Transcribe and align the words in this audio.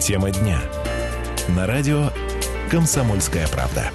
Тема 0.00 0.30
дня. 0.30 0.60
На 1.48 1.66
радио 1.66 2.10
«Комсомольская 2.70 3.46
правда». 3.48 3.90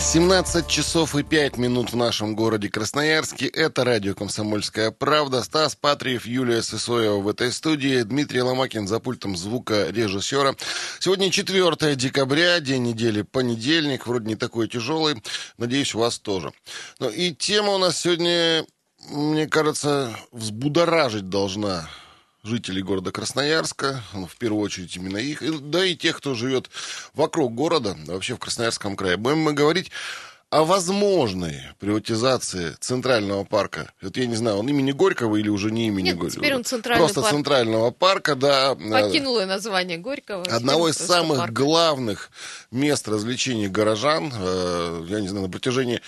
17 0.00 0.66
часов 0.66 1.14
и 1.14 1.22
5 1.22 1.56
минут 1.58 1.92
в 1.92 1.96
нашем 1.96 2.34
городе 2.34 2.68
Красноярске. 2.68 3.46
Это 3.46 3.84
радио 3.84 4.14
«Комсомольская 4.14 4.90
правда». 4.90 5.42
Стас 5.44 5.76
Патриев, 5.76 6.26
Юлия 6.26 6.62
Сысоева 6.62 7.18
в 7.20 7.28
этой 7.28 7.52
студии. 7.52 8.02
Дмитрий 8.02 8.42
Ломакин 8.42 8.88
за 8.88 8.98
пультом 8.98 9.36
звука 9.36 9.88
режиссера. 9.90 10.56
Сегодня 10.98 11.30
4 11.30 11.94
декабря, 11.94 12.58
день 12.58 12.82
недели, 12.82 13.22
понедельник. 13.22 14.06
Вроде 14.06 14.26
не 14.26 14.36
такой 14.36 14.66
тяжелый. 14.68 15.22
Надеюсь, 15.58 15.94
у 15.94 16.00
вас 16.00 16.18
тоже. 16.18 16.52
Ну 16.98 17.08
и 17.08 17.32
тема 17.32 17.74
у 17.74 17.78
нас 17.78 17.98
сегодня, 17.98 18.66
мне 19.08 19.46
кажется, 19.46 20.14
взбудоражить 20.32 21.28
должна 21.28 21.88
жителей 22.42 22.82
города 22.82 23.12
Красноярска, 23.12 24.02
ну, 24.14 24.26
в 24.26 24.36
первую 24.36 24.62
очередь 24.62 24.96
именно 24.96 25.18
их, 25.18 25.42
да 25.70 25.84
и 25.84 25.94
тех, 25.94 26.16
кто 26.18 26.34
живет 26.34 26.70
вокруг 27.14 27.54
города, 27.54 27.96
вообще 28.06 28.34
в 28.34 28.38
Красноярском 28.38 28.96
крае. 28.96 29.16
Будем 29.16 29.38
мы 29.38 29.52
говорить 29.52 29.90
о 30.50 30.64
возможной 30.64 31.60
приватизации 31.78 32.74
Центрального 32.80 33.44
парка. 33.44 33.92
Вот 34.02 34.16
я 34.16 34.26
не 34.26 34.34
знаю, 34.34 34.56
он 34.56 34.68
имени 34.68 34.90
Горького 34.90 35.36
или 35.36 35.48
уже 35.48 35.70
не 35.70 35.86
имени 35.86 36.06
Нет, 36.06 36.16
Горького? 36.16 36.40
теперь 36.40 36.54
он 36.56 36.64
Центральный 36.64 37.04
Просто 37.04 37.20
парк. 37.20 37.34
Центрального 37.34 37.90
парка, 37.92 38.34
да. 38.34 38.74
Покинуло 38.74 39.44
название 39.44 39.98
Горького. 39.98 40.42
Одного 40.44 40.88
из 40.88 40.96
самых 40.96 41.38
парк. 41.38 41.52
главных 41.52 42.30
мест 42.72 43.06
развлечений 43.06 43.68
горожан, 43.68 44.32
э, 44.36 45.04
я 45.08 45.20
не 45.20 45.28
знаю, 45.28 45.46
на 45.46 45.52
протяжении 45.52 46.02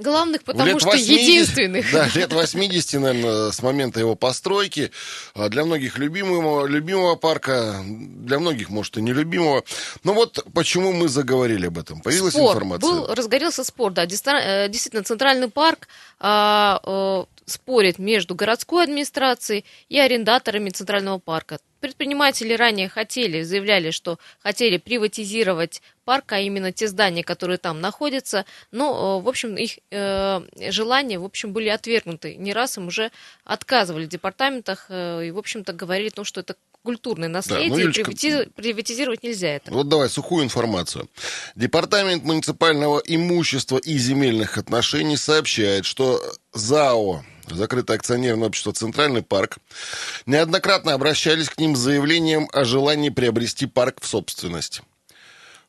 Главных, 0.00 0.44
потому 0.44 0.66
лет 0.66 0.80
что 0.80 0.90
80, 0.90 1.20
единственных. 1.20 1.92
Да, 1.92 2.08
лет 2.14 2.32
80, 2.32 3.00
наверное, 3.00 3.50
с 3.50 3.62
момента 3.62 4.00
его 4.00 4.14
постройки. 4.14 4.90
А 5.34 5.48
Для 5.48 5.64
многих 5.64 5.98
любимого, 5.98 6.66
любимого 6.66 7.16
парка, 7.16 7.82
для 7.84 8.38
многих, 8.38 8.70
может, 8.70 8.96
и 8.96 9.02
нелюбимого. 9.02 9.64
Но 10.04 10.14
вот 10.14 10.44
почему 10.54 10.92
мы 10.92 11.08
заговорили 11.08 11.66
об 11.66 11.78
этом. 11.78 12.00
Появилась 12.00 12.34
спор. 12.34 12.56
информация. 12.56 12.90
Был, 12.90 13.14
разгорелся 13.14 13.64
спор, 13.64 13.92
да. 13.92 14.04
Э, 14.04 14.68
Действительно, 14.68 15.04
Центральный 15.04 15.48
парк 15.48 15.88
а, 16.18 16.80
э, 16.84 17.24
спорит 17.46 17.98
между 17.98 18.34
городской 18.34 18.84
администрацией 18.84 19.64
и 19.88 19.98
арендаторами 19.98 20.70
Центрального 20.70 21.18
парка. 21.18 21.58
Предприниматели 21.80 22.54
ранее 22.54 22.88
хотели, 22.88 23.42
заявляли, 23.42 23.90
что 23.90 24.18
хотели 24.40 24.76
приватизировать 24.76 25.82
парк, 26.04 26.32
а 26.32 26.40
именно 26.40 26.72
те 26.72 26.88
здания, 26.88 27.24
которые 27.24 27.58
там 27.58 27.80
находятся. 27.80 28.44
Но, 28.70 29.18
э, 29.20 29.24
в 29.24 29.28
общем, 29.28 29.56
их 29.56 29.78
э, 29.90 30.40
желания, 30.70 31.18
в 31.18 31.24
общем, 31.24 31.52
были 31.52 31.68
отвергнуты. 31.68 32.36
Не 32.36 32.52
раз 32.52 32.76
им 32.76 32.88
уже 32.88 33.10
отказывали 33.44 34.04
в 34.06 34.08
департаментах 34.08 34.86
э, 34.88 35.26
и, 35.26 35.30
в 35.30 35.38
общем-то, 35.38 35.72
говорили, 35.72 36.12
ну, 36.16 36.24
что 36.24 36.40
это 36.40 36.56
культурное 36.82 37.28
наследие, 37.28 37.68
и 37.68 37.80
Юлечка, 37.82 38.10
привати- 38.10 38.50
приватизировать 38.50 39.22
нельзя 39.22 39.48
это. 39.48 39.70
Вот 39.70 39.88
давай 39.88 40.08
сухую 40.08 40.44
информацию. 40.44 41.08
Департамент 41.54 42.24
муниципального 42.24 43.02
имущества 43.04 43.78
и 43.78 43.98
земельных 43.98 44.58
отношений 44.58 45.16
сообщает, 45.16 45.84
что 45.84 46.20
ЗАО 46.52 47.22
Закрытое 47.54 47.96
акционерное 47.96 48.48
общество 48.48 48.72
«Центральный 48.72 49.22
парк» 49.22 49.58
неоднократно 50.26 50.94
обращались 50.94 51.48
к 51.48 51.58
ним 51.58 51.76
с 51.76 51.80
заявлением 51.80 52.48
о 52.52 52.64
желании 52.64 53.10
приобрести 53.10 53.66
парк 53.66 53.98
в 54.00 54.06
собственность. 54.06 54.82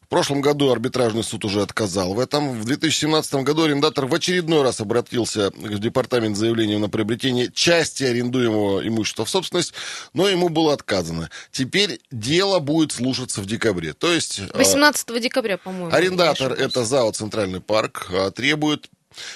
В 0.01 0.07
прошлом 0.11 0.41
году 0.41 0.69
арбитражный 0.69 1.23
суд 1.23 1.45
уже 1.45 1.61
отказал 1.61 2.13
в 2.13 2.19
этом. 2.19 2.59
В 2.59 2.65
2017 2.65 3.33
году 3.45 3.63
арендатор 3.63 4.07
в 4.07 4.13
очередной 4.13 4.61
раз 4.61 4.81
обратился 4.81 5.51
в 5.51 5.79
департамент 5.79 6.35
с 6.35 6.39
заявлением 6.39 6.81
на 6.81 6.89
приобретение 6.89 7.49
части 7.49 8.03
арендуемого 8.03 8.85
имущества 8.85 9.23
в 9.23 9.29
собственность, 9.29 9.73
но 10.13 10.27
ему 10.27 10.49
было 10.49 10.73
отказано. 10.73 11.29
Теперь 11.53 12.01
дело 12.11 12.59
будет 12.59 12.91
слушаться 12.91 13.39
в 13.39 13.45
декабре. 13.45 13.93
То 13.93 14.11
есть 14.11 14.39
э, 14.39 14.57
18 14.57 15.21
декабря, 15.21 15.57
по-моему. 15.57 15.95
арендатор, 15.95 16.51
это 16.51 16.83
ЗАО 16.83 17.13
«Центральный 17.13 17.61
парк», 17.61 18.07
э, 18.11 18.31
требует 18.31 18.89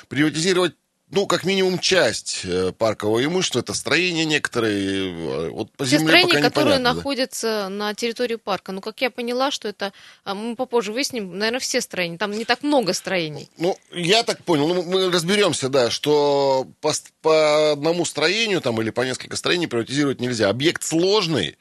приватизировать 0.09 0.73
ну, 1.11 1.27
как 1.27 1.43
минимум, 1.43 1.77
часть 1.77 2.41
э, 2.43 2.71
паркового 2.71 3.23
имущества, 3.23 3.59
это 3.59 3.75
строения 3.75 4.25
некоторые, 4.25 5.11
э, 5.11 5.49
вот 5.49 5.71
по 5.71 5.85
земле 5.85 6.07
строения, 6.07 6.27
пока 6.29 6.41
которые 6.41 6.75
непонятно, 6.75 6.89
да. 6.89 6.95
находятся 6.95 7.69
на 7.69 7.93
территории 7.93 8.35
парка. 8.35 8.71
Ну, 8.71 8.81
как 8.81 8.99
я 9.01 9.11
поняла, 9.11 9.51
что 9.51 9.67
это, 9.67 9.93
а, 10.23 10.33
мы 10.33 10.55
попозже 10.55 10.91
выясним, 10.91 11.37
наверное, 11.37 11.59
все 11.59 11.79
строения. 11.81 12.17
Там 12.17 12.31
не 12.31 12.43
так 12.43 12.63
много 12.63 12.93
строений. 12.93 13.49
Ну, 13.57 13.77
я 13.91 14.23
так 14.23 14.43
понял, 14.43 14.67
ну, 14.67 14.81
мы 14.81 15.11
разберемся, 15.11 15.69
да, 15.69 15.91
что 15.91 16.67
по, 16.81 16.91
по 17.21 17.73
одному 17.73 18.03
строению 18.03 18.59
там 18.59 18.81
или 18.81 18.89
по 18.89 19.01
несколько 19.01 19.37
строений 19.37 19.67
приватизировать 19.67 20.19
нельзя. 20.19 20.49
Объект 20.49 20.83
сложный, 20.83 21.55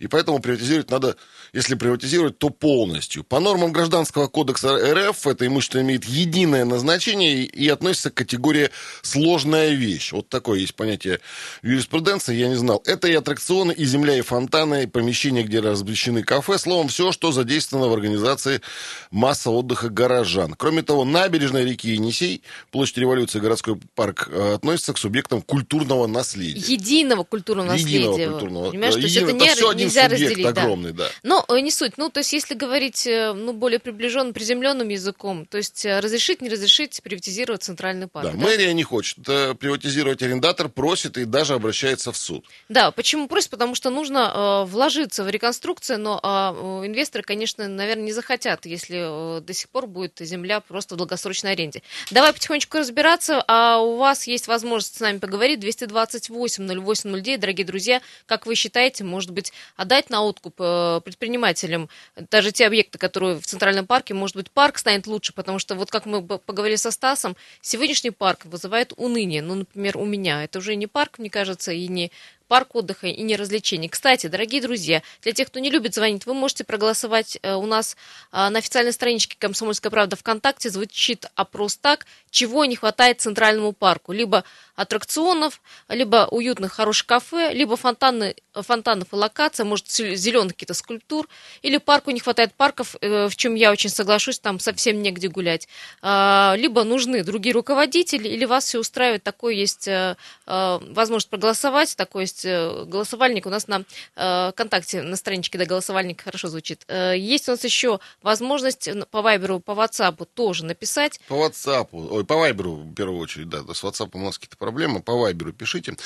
и 0.00 0.06
поэтому 0.06 0.40
приватизировать 0.40 0.90
надо, 0.90 1.16
если 1.52 1.74
приватизировать, 1.74 2.38
то 2.38 2.48
полностью. 2.48 3.22
По 3.22 3.38
нормам 3.38 3.70
Гражданского 3.70 4.28
кодекса 4.28 4.76
РФ 4.76 5.26
это 5.26 5.46
имущество 5.46 5.80
имеет 5.82 6.04
единое 6.06 6.64
назначение 6.64 7.44
и, 7.44 7.68
относится 7.68 8.10
к 8.10 8.14
категории 8.14 8.70
«сложная 9.02 9.70
вещь». 9.70 10.12
Вот 10.12 10.28
такое 10.30 10.60
есть 10.60 10.74
понятие 10.74 11.20
юриспруденции, 11.62 12.34
я 12.34 12.48
не 12.48 12.54
знал. 12.54 12.82
Это 12.86 13.08
и 13.08 13.14
аттракционы, 13.14 13.72
и 13.72 13.84
земля, 13.84 14.16
и 14.16 14.22
фонтаны, 14.22 14.84
и 14.84 14.86
помещения, 14.86 15.42
где 15.42 15.60
размещены 15.60 16.22
кафе. 16.22 16.58
Словом, 16.58 16.88
все, 16.88 17.12
что 17.12 17.30
задействовано 17.30 17.88
в 17.88 17.92
организации 17.92 18.62
масса 19.10 19.50
отдыха 19.50 19.90
горожан. 19.90 20.54
Кроме 20.54 20.82
того, 20.82 21.04
набережная 21.04 21.64
реки 21.64 21.90
Енисей, 21.90 22.42
площадь 22.70 22.96
революции, 22.96 23.38
городской 23.38 23.78
парк 23.94 24.28
э, 24.30 24.54
относятся 24.54 24.94
к 24.94 24.98
субъектам 24.98 25.42
культурного 25.42 26.06
наследия. 26.06 26.72
Единого 26.72 27.24
культурного 27.24 27.72
Единого 27.74 28.10
наследия. 28.12 28.30
культурного. 28.30 28.70
Понимаешь, 28.70 28.94
то 28.94 29.00
есть 29.00 29.16
Едино- 29.16 29.28
это 29.28 29.32
не, 29.36 29.54
все 29.54 29.68
один 29.68 29.89
нельзя 29.90 30.08
разделить. 30.08 30.54
да. 30.54 30.62
огромный, 30.62 30.92
да. 30.92 31.08
Но 31.22 31.44
э, 31.48 31.60
не 31.60 31.70
суть. 31.70 31.98
Ну, 31.98 32.08
то 32.08 32.20
есть, 32.20 32.32
если 32.32 32.54
говорить 32.54 33.06
э, 33.06 33.32
ну, 33.32 33.52
более 33.52 33.78
приближенным, 33.78 34.32
приземленным 34.32 34.88
языком, 34.88 35.46
то 35.46 35.58
есть 35.58 35.84
э, 35.84 36.00
разрешить, 36.00 36.40
не 36.40 36.48
разрешить 36.48 37.00
приватизировать 37.02 37.62
центральный 37.62 38.06
парк. 38.06 38.26
Да, 38.26 38.32
да? 38.32 38.38
мэрия 38.38 38.72
не 38.72 38.82
хочет 38.82 39.18
приватизировать, 39.18 40.22
арендатор 40.22 40.68
просит 40.68 41.18
и 41.18 41.24
даже 41.24 41.54
обращается 41.54 42.12
в 42.12 42.16
суд. 42.16 42.44
Да, 42.68 42.90
почему 42.90 43.28
просит? 43.28 43.50
Потому 43.50 43.74
что 43.74 43.90
нужно 43.90 44.64
э, 44.64 44.70
вложиться 44.70 45.24
в 45.24 45.28
реконструкцию, 45.28 45.98
но 45.98 46.20
а, 46.22 46.54
э, 46.54 46.86
инвесторы, 46.86 47.22
конечно, 47.24 47.66
наверное, 47.68 48.04
не 48.04 48.12
захотят, 48.12 48.66
если 48.66 49.38
э, 49.38 49.40
до 49.40 49.52
сих 49.52 49.68
пор 49.68 49.86
будет 49.86 50.18
земля 50.20 50.60
просто 50.60 50.94
в 50.94 50.98
долгосрочной 50.98 51.52
аренде. 51.52 51.82
Давай 52.10 52.32
потихонечку 52.32 52.78
разбираться, 52.78 53.42
а 53.46 53.78
у 53.78 53.96
вас 53.96 54.26
есть 54.26 54.46
возможность 54.46 54.96
с 54.96 55.00
нами 55.00 55.18
поговорить. 55.18 55.60
228-08-09, 55.60 57.38
дорогие 57.38 57.66
друзья, 57.66 58.00
как 58.26 58.46
вы 58.46 58.54
считаете, 58.54 59.04
может 59.04 59.30
быть, 59.30 59.52
отдать 59.80 60.10
на 60.10 60.22
откуп 60.22 60.56
э, 60.58 61.00
предпринимателям 61.02 61.88
даже 62.30 62.52
те 62.52 62.66
объекты, 62.66 62.98
которые 62.98 63.40
в 63.40 63.46
Центральном 63.46 63.86
парке, 63.86 64.12
может 64.12 64.36
быть, 64.36 64.50
парк 64.50 64.76
станет 64.76 65.06
лучше, 65.06 65.32
потому 65.32 65.58
что 65.58 65.74
вот 65.74 65.90
как 65.90 66.04
мы 66.04 66.20
поговорили 66.22 66.76
со 66.76 66.90
Стасом, 66.90 67.34
сегодняшний 67.62 68.10
парк 68.10 68.44
вызывает 68.44 68.92
уныние. 68.98 69.40
Ну, 69.40 69.54
например, 69.54 69.96
у 69.96 70.04
меня 70.04 70.44
это 70.44 70.58
уже 70.58 70.74
не 70.74 70.86
парк, 70.86 71.18
мне 71.18 71.30
кажется, 71.30 71.72
и 71.72 71.88
не 71.88 72.12
парк 72.50 72.74
отдыха 72.74 73.06
и 73.06 73.22
не 73.22 73.36
развлечений. 73.36 73.88
Кстати, 73.88 74.26
дорогие 74.26 74.60
друзья, 74.60 75.02
для 75.22 75.30
тех, 75.30 75.46
кто 75.46 75.60
не 75.60 75.70
любит 75.70 75.94
звонить, 75.94 76.26
вы 76.26 76.34
можете 76.34 76.64
проголосовать 76.64 77.38
э, 77.42 77.54
у 77.54 77.64
нас 77.64 77.96
э, 78.32 78.48
на 78.48 78.58
официальной 78.58 78.92
страничке 78.92 79.36
«Комсомольская 79.38 79.88
правда» 79.88 80.16
ВКонтакте. 80.16 80.68
Звучит 80.68 81.26
опрос 81.36 81.76
так, 81.76 82.06
чего 82.32 82.64
не 82.64 82.74
хватает 82.74 83.20
Центральному 83.20 83.72
парку. 83.72 84.10
Либо 84.10 84.42
аттракционов, 84.80 85.60
либо 85.88 86.26
уютных 86.30 86.72
хороших 86.72 87.06
кафе, 87.06 87.52
либо 87.52 87.76
фонтаны, 87.76 88.34
фонтанов 88.54 89.12
и 89.12 89.16
локаций, 89.16 89.64
может, 89.64 89.88
зеленых 89.90 90.54
каких-то 90.54 90.74
скульптур, 90.74 91.28
или 91.62 91.76
парку 91.76 92.10
не 92.10 92.20
хватает 92.20 92.54
парков, 92.54 92.96
э, 93.00 93.28
в 93.28 93.36
чем 93.36 93.54
я 93.54 93.72
очень 93.72 93.90
соглашусь, 93.90 94.38
там 94.38 94.58
совсем 94.58 95.02
негде 95.02 95.28
гулять. 95.28 95.68
А, 96.02 96.54
Либо 96.56 96.84
нужны 96.84 97.22
другие 97.22 97.54
руководители, 97.54 98.28
или 98.28 98.44
вас 98.44 98.64
все 98.64 98.78
устраивает, 98.78 99.22
такой 99.22 99.56
есть 99.56 99.86
э, 99.86 100.16
э, 100.46 100.78
возможность 100.90 101.28
проголосовать, 101.28 101.94
такой 101.96 102.22
есть 102.22 102.39
э, 102.44 102.84
голосовальник 102.86 103.46
у 103.46 103.50
нас 103.50 103.68
на 103.68 103.84
э, 104.16 104.50
ВКонтакте, 104.52 105.02
на 105.02 105.16
страничке, 105.16 105.58
да, 105.58 105.64
голосовальник 105.64 106.22
хорошо 106.22 106.48
звучит. 106.48 106.84
Э, 106.88 107.14
Есть 107.16 107.48
у 107.48 107.52
нас 107.52 107.64
еще 107.64 108.00
возможность 108.22 108.88
по 109.10 109.22
Вайберу, 109.22 109.60
по 109.60 109.72
WhatsApp 109.72 110.26
тоже 110.34 110.64
написать. 110.64 111.20
По 111.28 111.34
WhatsApp, 111.34 111.88
ой, 111.92 112.24
по 112.24 112.36
Вайберу 112.36 112.76
в 112.76 112.94
первую 112.94 113.18
очередь, 113.20 113.48
да, 113.48 113.62
да, 113.62 113.74
с 113.74 113.82
WhatsApp 113.84 114.10
у 114.14 114.18
нас 114.18 114.38
какие-то 114.38 114.56
проблемы, 114.56 115.02
по 115.02 115.14
Вайберу 115.14 115.52
пишите. 115.52 115.96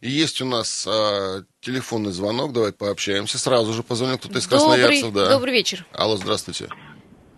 И 0.00 0.10
есть 0.10 0.40
у 0.40 0.44
нас 0.44 0.86
а, 0.86 1.42
телефонный 1.60 2.12
звонок, 2.12 2.52
давайте 2.52 2.76
пообщаемся. 2.76 3.38
Сразу 3.38 3.72
же 3.72 3.82
позвонил 3.82 4.18
кто-то 4.18 4.38
из 4.38 4.46
Добрый, 4.46 4.78
красноярцев, 4.78 5.12
да. 5.12 5.30
добрый 5.30 5.52
вечер. 5.52 5.86
Алло, 5.92 6.16
здравствуйте. 6.16 6.68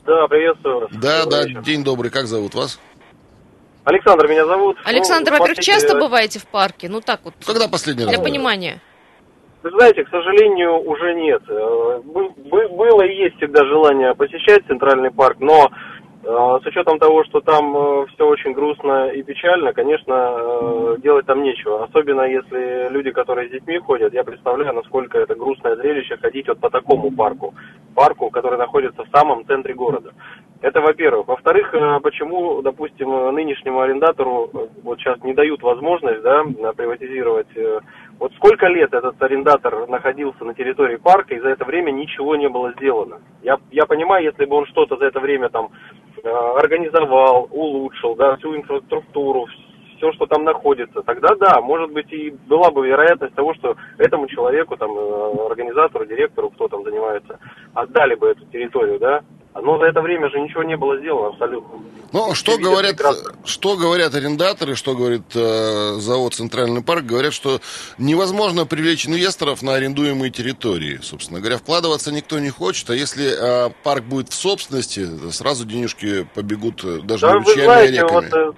Да, 0.06 0.26
приветствую 0.28 0.80
вас. 0.80 0.90
Да, 0.92 1.24
Добрый 1.24 1.30
да, 1.42 1.48
вечер. 1.48 1.62
день 1.62 1.84
добрый, 1.84 2.10
как 2.10 2.26
зовут 2.26 2.54
вас? 2.54 2.78
Александр 3.84 4.28
меня 4.28 4.44
зовут. 4.46 4.76
Александр, 4.84 5.32
Ну, 5.32 5.38
во-первых, 5.38 5.64
часто 5.64 5.98
бываете 5.98 6.38
в 6.38 6.46
парке? 6.46 6.88
Ну 6.88 7.00
так 7.00 7.20
вот, 7.24 7.34
Когда 7.46 7.66
последний 7.68 8.04
раз? 8.04 8.14
для 8.14 8.22
понимания. 8.22 8.80
Вы 9.62 9.70
знаете, 9.70 10.04
к 10.04 10.08
сожалению, 10.10 10.78
уже 10.88 11.14
нет. 11.14 11.42
Э, 11.48 12.00
бы- 12.04 12.30
бы- 12.30 12.68
Было 12.68 13.02
и 13.02 13.14
есть 13.14 13.36
всегда 13.36 13.64
желание 13.66 14.14
посещать 14.14 14.66
Центральный 14.66 15.10
парк, 15.10 15.36
но 15.40 15.70
С 16.22 16.66
учетом 16.66 16.98
того, 16.98 17.24
что 17.24 17.40
там 17.40 18.06
все 18.08 18.26
очень 18.26 18.52
грустно 18.52 19.08
и 19.08 19.22
печально, 19.22 19.72
конечно, 19.72 20.96
делать 20.98 21.24
там 21.24 21.42
нечего. 21.42 21.82
Особенно 21.84 22.20
если 22.28 22.90
люди, 22.90 23.10
которые 23.10 23.48
с 23.48 23.52
детьми 23.52 23.78
ходят, 23.78 24.12
я 24.12 24.22
представляю, 24.22 24.74
насколько 24.74 25.16
это 25.18 25.34
грустное 25.34 25.76
зрелище 25.76 26.18
ходить 26.18 26.46
вот 26.46 26.60
по 26.60 26.68
такому 26.68 27.10
парку. 27.10 27.54
Парку, 27.94 28.28
который 28.28 28.58
находится 28.58 29.02
в 29.02 29.08
самом 29.16 29.46
центре 29.46 29.72
города. 29.72 30.12
Это 30.62 30.80
во-первых. 30.80 31.26
Во-вторых, 31.26 31.74
почему, 32.02 32.60
допустим, 32.60 33.34
нынешнему 33.34 33.80
арендатору 33.80 34.50
вот 34.82 34.98
сейчас 34.98 35.22
не 35.24 35.32
дают 35.32 35.62
возможность 35.62 36.22
да, 36.22 36.44
приватизировать 36.76 37.48
вот 38.20 38.34
сколько 38.34 38.66
лет 38.66 38.92
этот 38.92 39.20
арендатор 39.22 39.88
находился 39.88 40.44
на 40.44 40.54
территории 40.54 40.96
парка, 40.96 41.34
и 41.34 41.40
за 41.40 41.48
это 41.48 41.64
время 41.64 41.90
ничего 41.90 42.36
не 42.36 42.50
было 42.50 42.70
сделано. 42.72 43.20
Я, 43.42 43.56
я 43.70 43.86
понимаю, 43.86 44.24
если 44.24 44.44
бы 44.44 44.56
он 44.56 44.66
что-то 44.66 44.98
за 44.98 45.06
это 45.06 45.20
время 45.20 45.48
там 45.48 45.70
э, 46.22 46.28
организовал, 46.28 47.48
улучшил, 47.50 48.14
да, 48.16 48.36
всю 48.36 48.54
инфраструктуру, 48.54 49.46
все, 49.96 50.12
что 50.12 50.26
там 50.26 50.44
находится, 50.44 51.00
тогда 51.00 51.34
да, 51.34 51.62
может 51.62 51.92
быть 51.92 52.12
и 52.12 52.30
была 52.46 52.70
бы 52.70 52.86
вероятность 52.86 53.34
того, 53.34 53.54
что 53.54 53.76
этому 53.96 54.26
человеку, 54.28 54.76
там, 54.76 54.90
э, 54.94 55.46
организатору, 55.46 56.04
директору, 56.04 56.50
кто 56.50 56.68
там 56.68 56.84
занимается, 56.84 57.38
отдали 57.72 58.16
бы 58.16 58.28
эту 58.28 58.44
территорию, 58.52 58.98
да, 58.98 59.22
но 59.54 59.78
за 59.78 59.86
это 59.86 60.00
время 60.00 60.30
же 60.30 60.40
ничего 60.40 60.62
не 60.62 60.76
было 60.76 60.98
сделано 60.98 61.28
абсолютно. 61.28 61.80
Ну, 62.12 62.34
что 62.34 62.56
говорят, 62.58 62.96
что 63.44 63.76
говорят 63.76 64.14
арендаторы, 64.14 64.76
что 64.76 64.94
говорит 64.94 65.22
э, 65.34 65.94
завод 65.98 66.34
Центральный 66.34 66.82
парк, 66.82 67.04
говорят, 67.04 67.32
что 67.32 67.60
невозможно 67.98 68.64
привлечь 68.66 69.06
инвесторов 69.06 69.62
на 69.62 69.74
арендуемые 69.74 70.30
территории. 70.30 70.98
Собственно 71.02 71.40
говоря, 71.40 71.58
вкладываться 71.58 72.12
никто 72.12 72.38
не 72.38 72.50
хочет, 72.50 72.90
а 72.90 72.94
если 72.94 73.66
э, 73.66 73.70
парк 73.82 74.04
будет 74.04 74.28
в 74.28 74.34
собственности, 74.34 75.06
сразу 75.30 75.66
денежки 75.66 76.26
побегут 76.34 76.84
э, 76.84 77.00
даже 77.02 77.26
да, 77.26 77.32
ручьями 77.34 77.64
знаете, 77.64 77.94
и 77.94 77.96
реками. 77.96 78.12
Вот, 78.12 78.24
э, 78.32 78.52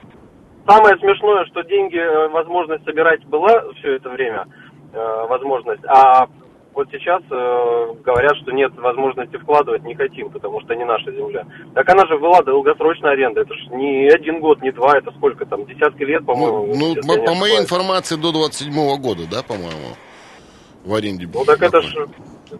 самое 0.66 0.98
смешное, 0.98 1.44
что 1.46 1.62
деньги, 1.62 1.98
э, 1.98 2.28
возможность 2.28 2.84
собирать 2.84 3.24
была 3.26 3.62
все 3.78 3.96
это 3.96 4.10
время, 4.10 4.46
э, 4.92 5.26
возможность, 5.28 5.84
а 5.86 6.26
вот 6.74 6.88
сейчас 6.90 7.22
э, 7.30 7.86
говорят, 8.04 8.36
что 8.42 8.52
нет 8.52 8.72
возможности 8.76 9.36
вкладывать, 9.36 9.84
не 9.84 9.94
хотим, 9.94 10.30
потому 10.30 10.60
что 10.62 10.74
не 10.74 10.84
наша 10.84 11.12
земля. 11.12 11.46
Так 11.74 11.88
она 11.88 12.06
же 12.06 12.19
была 12.19 12.42
долгосрочная 12.42 13.12
аренда. 13.12 13.42
Это 13.42 13.54
же 13.54 13.69
не 13.70 14.08
один 14.08 14.40
год, 14.40 14.62
не 14.62 14.72
два, 14.72 14.96
это 14.96 15.10
сколько 15.12 15.44
там, 15.44 15.66
десятки 15.66 16.02
лет, 16.02 16.24
по-моему. 16.24 16.74
Ну, 16.74 16.94
ну 17.02 17.24
по 17.24 17.34
моей 17.34 17.58
информации, 17.58 18.16
до 18.16 18.32
27 18.32 18.72
-го 18.72 18.96
года, 18.98 19.22
да, 19.30 19.42
по-моему, 19.42 19.96
в 20.84 20.94
аренде. 20.94 21.28
Ну 21.32 21.44
так 21.44 21.62
это 21.62 21.80
ж, 21.82 21.94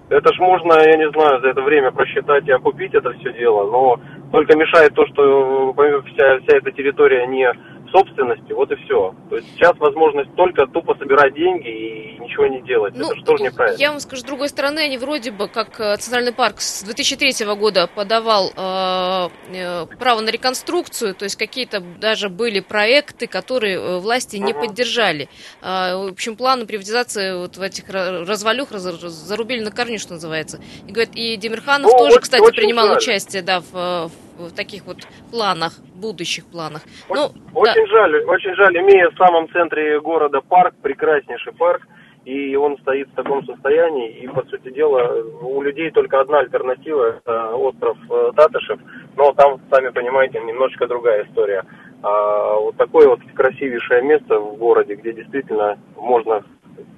это 0.09 0.33
ж 0.33 0.39
можно, 0.39 0.75
я 0.75 0.97
не 0.97 1.11
знаю, 1.11 1.41
за 1.41 1.49
это 1.49 1.63
время 1.63 1.91
просчитать 1.91 2.47
и 2.47 2.53
окупить 2.53 2.95
это 2.95 3.13
все 3.13 3.33
дело, 3.33 3.71
но 3.71 4.01
только 4.31 4.57
мешает 4.57 4.95
то, 4.95 5.07
что 5.07 5.75
э, 5.77 6.03
вся, 6.13 6.39
вся 6.41 6.57
эта 6.59 6.71
территория 6.71 7.27
не 7.27 7.51
собственности, 7.93 8.53
вот 8.53 8.71
и 8.73 8.77
все. 8.77 9.15
То 9.31 9.37
есть 9.37 9.49
сейчас 9.55 9.77
возможность 9.79 10.35
только 10.35 10.67
тупо 10.67 10.95
собирать 10.99 11.35
деньги 11.35 11.69
и 11.69 12.19
ничего 12.19 12.47
не 12.47 12.63
делать. 12.63 12.95
Ну, 12.97 13.07
Это 13.07 13.17
же 13.17 13.25
тоже 13.25 13.45
неправильно. 13.45 13.79
Я 13.79 13.91
вам 13.91 14.01
скажу, 14.01 14.23
с 14.23 14.25
другой 14.25 14.49
стороны, 14.49 14.81
они 14.81 14.99
вроде 14.99 15.31
бы, 15.31 15.49
как 15.49 15.79
э, 15.79 15.97
Центральный 15.97 16.33
парк 16.33 16.61
с 16.61 16.83
2003 16.83 17.47
года 17.55 17.89
подавал 17.95 18.51
э, 18.57 19.29
э, 19.55 19.87
право 19.99 20.21
на 20.21 20.31
реконструкцию, 20.31 21.15
то 21.15 21.25
есть 21.25 21.37
какие-то 21.37 21.81
даже 21.81 22.29
были 22.29 22.61
проекты, 22.61 23.27
которые 23.27 23.77
э, 23.77 23.99
власти 23.99 24.37
не 24.37 24.53
угу. 24.53 24.67
поддержали. 24.67 25.29
Э, 25.61 25.97
в 25.97 26.13
общем, 26.13 26.37
планы 26.37 26.67
приватизации 26.67 27.37
вот 27.37 27.57
в 27.57 27.63
этих 27.63 27.89
развалюх 27.89 28.73
раз, 28.73 28.83
зарубили 28.83 29.63
на 29.63 29.71
корню, 29.71 29.99
что 29.99 30.15
называется. 30.15 30.61
И, 30.89 30.93
говорят, 30.93 31.15
и 31.15 31.37
Демирханов 31.37 31.93
ну, 31.93 31.99
тоже, 31.99 32.13
очень, 32.13 32.23
кстати, 32.23 32.43
очень 32.43 32.57
принимал 32.57 32.87
жаль. 32.89 32.97
участие 32.97 33.43
да, 33.43 33.61
в, 33.61 33.73
в 33.73 34.32
таких 34.57 34.85
вот 34.87 34.99
планах, 35.31 35.73
будущих 35.95 36.47
планах. 36.47 36.83
Ну, 37.09 37.33
очень 37.55 37.87
да. 37.87 37.93
жаль, 37.93 38.25
очень 38.25 38.55
жаль, 38.55 38.77
имея 38.79 39.11
в 39.11 39.17
самом 39.17 39.49
центре 39.51 40.01
города 40.01 40.41
парк, 40.41 40.75
прекраснейший 40.83 41.53
парк, 41.53 41.83
и 42.25 42.55
он 42.55 42.79
стоит 42.79 43.09
в 43.09 43.15
таком 43.15 43.45
состоянии, 43.45 44.11
и, 44.21 44.29
по 44.29 44.43
сути 44.45 44.71
дела, 44.71 45.23
у 45.43 45.61
людей 45.63 45.91
только 45.91 46.21
одна 46.21 46.39
альтернатива, 46.39 47.17
это 47.17 47.57
остров 47.57 47.99
э, 48.09 48.31
Татышев, 48.37 48.79
но 49.17 49.33
там, 49.33 49.61
сами 49.71 49.89
понимаете, 49.89 50.41
немножечко 50.41 50.87
другая 50.87 51.25
история. 51.25 51.65
А 52.03 52.55
вот 52.57 52.77
такое 52.77 53.09
вот 53.09 53.21
красивейшее 53.35 54.03
место 54.03 54.39
в 54.39 54.57
городе, 54.57 54.95
где 54.95 55.13
действительно 55.13 55.79
можно 55.97 56.45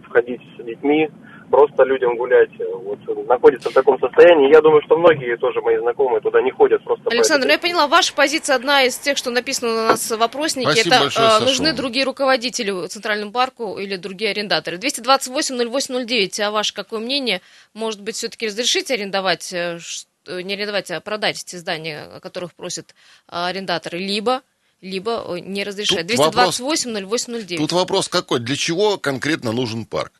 входить 0.02 0.42
с 0.58 0.64
детьми, 0.64 1.10
просто 1.50 1.84
людям 1.84 2.16
гулять, 2.16 2.50
э, 2.58 2.64
вот, 2.72 2.98
находится 3.26 3.70
в 3.70 3.72
таком 3.72 3.98
состоянии. 3.98 4.52
Я 4.52 4.60
думаю, 4.60 4.82
что 4.84 4.96
многие 4.96 5.36
тоже 5.36 5.60
мои 5.60 5.78
знакомые 5.78 6.20
туда 6.20 6.42
не 6.42 6.50
ходят 6.50 6.82
просто. 6.84 7.10
Александр, 7.10 7.46
ну 7.46 7.52
я 7.52 7.58
поняла, 7.58 7.86
ваша 7.86 8.14
позиция 8.14 8.56
одна 8.56 8.82
из 8.82 8.98
тех, 8.98 9.16
что 9.16 9.30
написано 9.30 9.70
у 9.70 9.88
нас 9.88 10.10
в 10.10 10.16
вопроснике. 10.16 10.70
Спасибо 10.70 10.94
это 10.94 11.04
большое, 11.04 11.28
э, 11.28 11.40
нужны 11.40 11.72
другие 11.72 12.04
руководители 12.04 12.70
в 12.70 12.88
Центральном 12.88 13.32
парку 13.32 13.78
или 13.78 13.96
другие 13.96 14.30
арендаторы. 14.30 14.78
228-08-09, 14.78 16.40
а 16.40 16.50
ваше 16.50 16.74
какое 16.74 17.00
мнение? 17.00 17.40
Может 17.72 18.02
быть, 18.02 18.16
все-таки 18.16 18.46
разрешить 18.46 18.90
арендовать, 18.90 19.52
э, 19.52 19.78
не 20.26 20.54
арендовать, 20.54 20.90
а 20.90 21.00
продать 21.00 21.44
те 21.44 21.58
здания, 21.58 22.04
о 22.16 22.20
которых 22.20 22.54
просят 22.54 22.94
арендаторы, 23.26 23.98
либо 23.98 24.42
либо 24.84 25.40
не 25.40 25.64
разрешает. 25.64 26.10
228-08-09. 26.10 27.56
Тут 27.56 27.72
вопрос 27.72 28.08
какой? 28.08 28.40
Для 28.40 28.54
чего 28.54 28.98
конкретно 28.98 29.52
нужен 29.52 29.86
парк? 29.86 30.12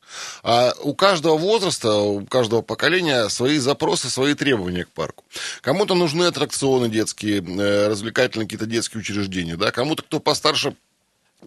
А 0.43 0.72
у 0.82 0.94
каждого 0.94 1.37
возраста, 1.37 1.94
у 1.94 2.25
каждого 2.25 2.62
поколения 2.62 3.28
свои 3.28 3.58
запросы, 3.58 4.08
свои 4.08 4.34
требования 4.34 4.84
к 4.84 4.88
парку. 4.88 5.25
Кому-то 5.61 5.94
нужны 5.94 6.25
аттракционы 6.25 6.88
детские, 6.88 7.43
э, 7.43 7.88
развлекательные 7.88 8.46
какие-то 8.46 8.66
детские 8.66 9.00
учреждения. 9.00 9.56
Да? 9.56 9.70
Кому-то, 9.70 10.02
кто 10.02 10.19
постарше, 10.19 10.75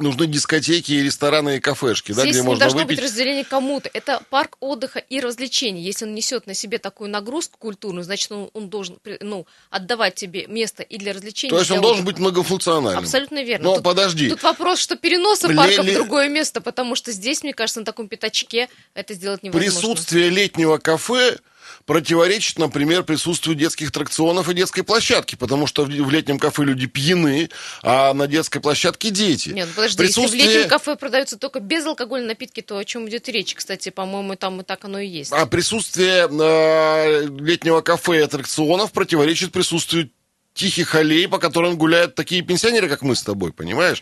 нужны 0.01 0.27
дискотеки, 0.27 0.91
рестораны 0.93 1.57
и 1.57 1.59
кафешки, 1.59 2.11
Здесь 2.11 2.23
да, 2.23 2.29
где 2.31 2.41
можно 2.41 2.59
должно 2.59 2.81
выпить. 2.81 2.97
быть 2.97 3.05
разделение 3.05 3.43
кому-то. 3.43 3.89
Это 3.93 4.21
парк 4.29 4.57
отдыха 4.59 4.99
и 4.99 5.19
развлечений. 5.19 5.81
Если 5.81 6.05
он 6.05 6.13
несет 6.13 6.47
на 6.47 6.53
себе 6.53 6.77
такую 6.77 7.09
нагрузку 7.09 7.57
культурную, 7.57 8.03
значит, 8.03 8.31
он, 8.31 8.49
он 8.53 8.69
должен 8.69 8.99
ну, 9.21 9.45
отдавать 9.69 10.15
тебе 10.15 10.47
место 10.47 10.83
и 10.83 10.97
для 10.97 11.13
развлечений. 11.13 11.51
То 11.51 11.59
есть 11.59 11.71
он 11.71 11.77
отдыха. 11.77 11.87
должен 11.87 12.05
быть 12.05 12.19
многофункциональным. 12.19 13.03
Абсолютно 13.03 13.43
верно. 13.43 13.65
Но 13.65 13.75
тут, 13.75 13.83
подожди. 13.83 14.29
Тут 14.29 14.43
вопрос, 14.43 14.79
что 14.79 14.95
переноса 14.95 15.47
парка 15.53 15.83
в 15.83 15.93
другое 15.93 16.29
место, 16.29 16.61
потому 16.61 16.95
что 16.95 17.11
здесь, 17.11 17.43
мне 17.43 17.53
кажется, 17.53 17.79
на 17.79 17.85
таком 17.85 18.07
пятачке 18.07 18.69
это 18.93 19.13
сделать 19.13 19.43
невозможно. 19.43 19.71
Присутствие 19.71 20.29
летнего 20.29 20.77
кафе 20.77 21.37
противоречит, 21.87 22.59
например, 22.59 23.03
присутствию 23.03 23.55
детских 23.55 23.91
тракционов 23.91 24.49
и 24.49 24.53
детской 24.53 24.83
площадки, 24.83 25.35
потому 25.35 25.65
что 25.67 25.85
в 25.85 26.11
летнем 26.11 26.37
кафе 26.37 26.63
люди 26.65 26.85
пьяны, 26.85 27.49
а 27.81 28.13
на 28.13 28.27
детской 28.27 28.59
площадке 28.59 29.09
дети. 29.09 29.49
Нет, 29.49 29.69
ну 29.69 29.73
подожди, 29.73 29.97
Присутствие... 29.97 30.43
если 30.43 30.53
в 30.53 30.55
летнем 30.57 30.69
кафе 30.69 30.95
продаются 30.97 31.37
только 31.37 31.61
безалкогольные 31.61 32.27
напитки, 32.27 32.61
то 32.61 32.77
о 32.77 32.83
чем 32.83 33.07
идет 33.07 33.29
речь, 33.29 33.55
кстати, 33.55 33.89
по-моему, 33.89 34.35
там 34.35 34.59
и 34.61 34.63
так 34.65 34.83
оно 34.83 34.99
и 34.99 35.07
есть. 35.07 35.31
А 35.31 35.45
присутствие 35.45 36.27
э, 36.29 37.25
летнего 37.39 37.79
кафе 37.79 38.17
и 38.17 38.21
аттракционов 38.21 38.91
противоречит 38.91 39.53
присутствию 39.53 40.09
тихих 40.57 40.95
аллей, 40.95 41.27
по 41.27 41.37
которым 41.37 41.77
гуляют 41.77 42.15
такие 42.15 42.41
пенсионеры, 42.41 42.89
как 42.89 43.03
мы 43.03 43.15
с 43.15 43.23
тобой, 43.23 43.53
понимаешь? 43.53 44.01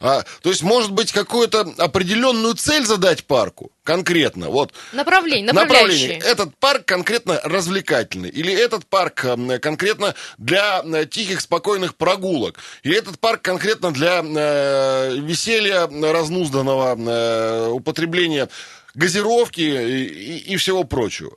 А, 0.00 0.24
то 0.42 0.48
есть, 0.48 0.62
может 0.62 0.92
быть, 0.92 1.12
какую-то 1.12 1.74
определенную 1.78 2.54
цель 2.54 2.86
задать 2.86 3.24
парку 3.24 3.72
конкретно. 3.82 4.48
Вот. 4.50 4.72
Направление, 4.92 5.52
направление. 5.52 6.18
Этот 6.18 6.56
парк 6.56 6.84
конкретно 6.84 7.40
развлекательный. 7.42 8.28
Или 8.28 8.54
этот 8.54 8.86
парк 8.86 9.26
конкретно 9.60 10.14
для 10.38 10.82
тихих, 11.10 11.40
спокойных 11.40 11.96
прогулок. 11.96 12.58
Или 12.82 12.96
этот 12.96 13.18
парк 13.18 13.42
конкретно 13.42 13.90
для 13.90 14.22
э, 14.24 15.16
веселья 15.18 15.88
разнузданного, 15.88 16.96
э, 16.96 17.68
употребления 17.70 18.48
газировки 18.94 19.60
и, 19.60 20.04
и, 20.04 20.52
и 20.52 20.56
всего 20.56 20.84
прочего. 20.84 21.32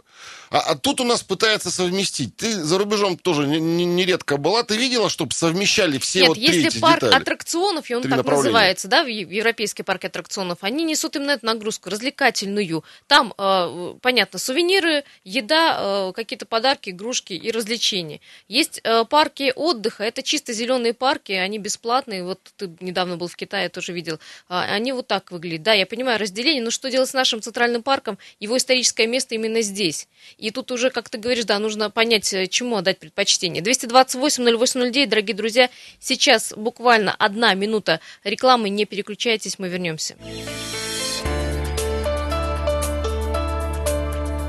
А, 0.51 0.59
а 0.59 0.75
тут 0.75 0.99
у 0.99 1.05
нас 1.05 1.23
пытается 1.23 1.71
совместить. 1.71 2.35
Ты 2.35 2.51
за 2.51 2.77
рубежом 2.77 3.17
тоже 3.17 3.47
нередко 3.47 4.35
не, 4.35 4.37
не 4.37 4.43
была. 4.43 4.63
Ты 4.63 4.75
видела, 4.75 5.09
чтобы 5.09 5.33
совмещали 5.33 5.97
все 5.97 6.19
Нет, 6.19 6.27
вот 6.27 6.37
если 6.37 6.67
эти 6.67 6.79
парк 6.79 7.01
детали? 7.01 7.21
аттракционов, 7.21 7.89
и 7.89 7.95
он 7.95 8.03
так 8.03 8.25
называется, 8.25 8.89
да, 8.89 8.99
европейский 9.01 9.83
парк 9.83 10.03
аттракционов, 10.03 10.57
они 10.61 10.83
несут 10.83 11.15
именно 11.15 11.31
эту 11.31 11.45
нагрузку 11.45 11.89
развлекательную. 11.89 12.83
Там, 13.07 13.33
э, 13.37 13.95
понятно, 14.01 14.39
сувениры, 14.39 15.05
еда, 15.23 16.09
э, 16.09 16.13
какие-то 16.13 16.45
подарки, 16.45 16.89
игрушки 16.89 17.31
и 17.31 17.49
развлечения. 17.49 18.19
Есть 18.49 18.81
э, 18.83 19.05
парки 19.05 19.53
отдыха, 19.55 20.03
это 20.03 20.21
чисто 20.21 20.51
зеленые 20.51 20.93
парки, 20.93 21.31
они 21.31 21.59
бесплатные. 21.59 22.25
Вот 22.25 22.39
ты 22.57 22.69
недавно 22.81 23.15
был 23.15 23.29
в 23.29 23.37
Китае, 23.37 23.69
тоже 23.69 23.93
видел. 23.93 24.19
Э, 24.49 24.59
они 24.69 24.91
вот 24.91 25.07
так 25.07 25.31
выглядят. 25.31 25.63
Да, 25.63 25.73
я 25.73 25.85
понимаю 25.85 26.19
разделение, 26.19 26.61
но 26.61 26.71
что 26.71 26.91
делать 26.91 27.09
с 27.09 27.13
нашим 27.13 27.41
центральным 27.41 27.83
парком? 27.83 28.17
Его 28.41 28.57
историческое 28.57 29.07
место 29.07 29.35
именно 29.35 29.61
здесь. 29.61 30.09
И 30.41 30.49
тут 30.49 30.71
уже, 30.71 30.89
как 30.89 31.07
ты 31.07 31.19
говоришь, 31.19 31.45
да, 31.45 31.59
нужно 31.59 31.91
понять, 31.91 32.33
э, 32.33 32.47
чему 32.47 32.75
отдать 32.75 32.97
предпочтение. 32.97 33.61
228-08-09, 33.61 35.05
дорогие 35.05 35.35
друзья, 35.35 35.69
сейчас 35.99 36.51
буквально 36.57 37.13
одна 37.13 37.53
минута 37.53 37.99
рекламы, 38.23 38.69
не 38.69 38.85
переключайтесь, 38.85 39.59
мы 39.59 39.69
вернемся. 39.69 40.15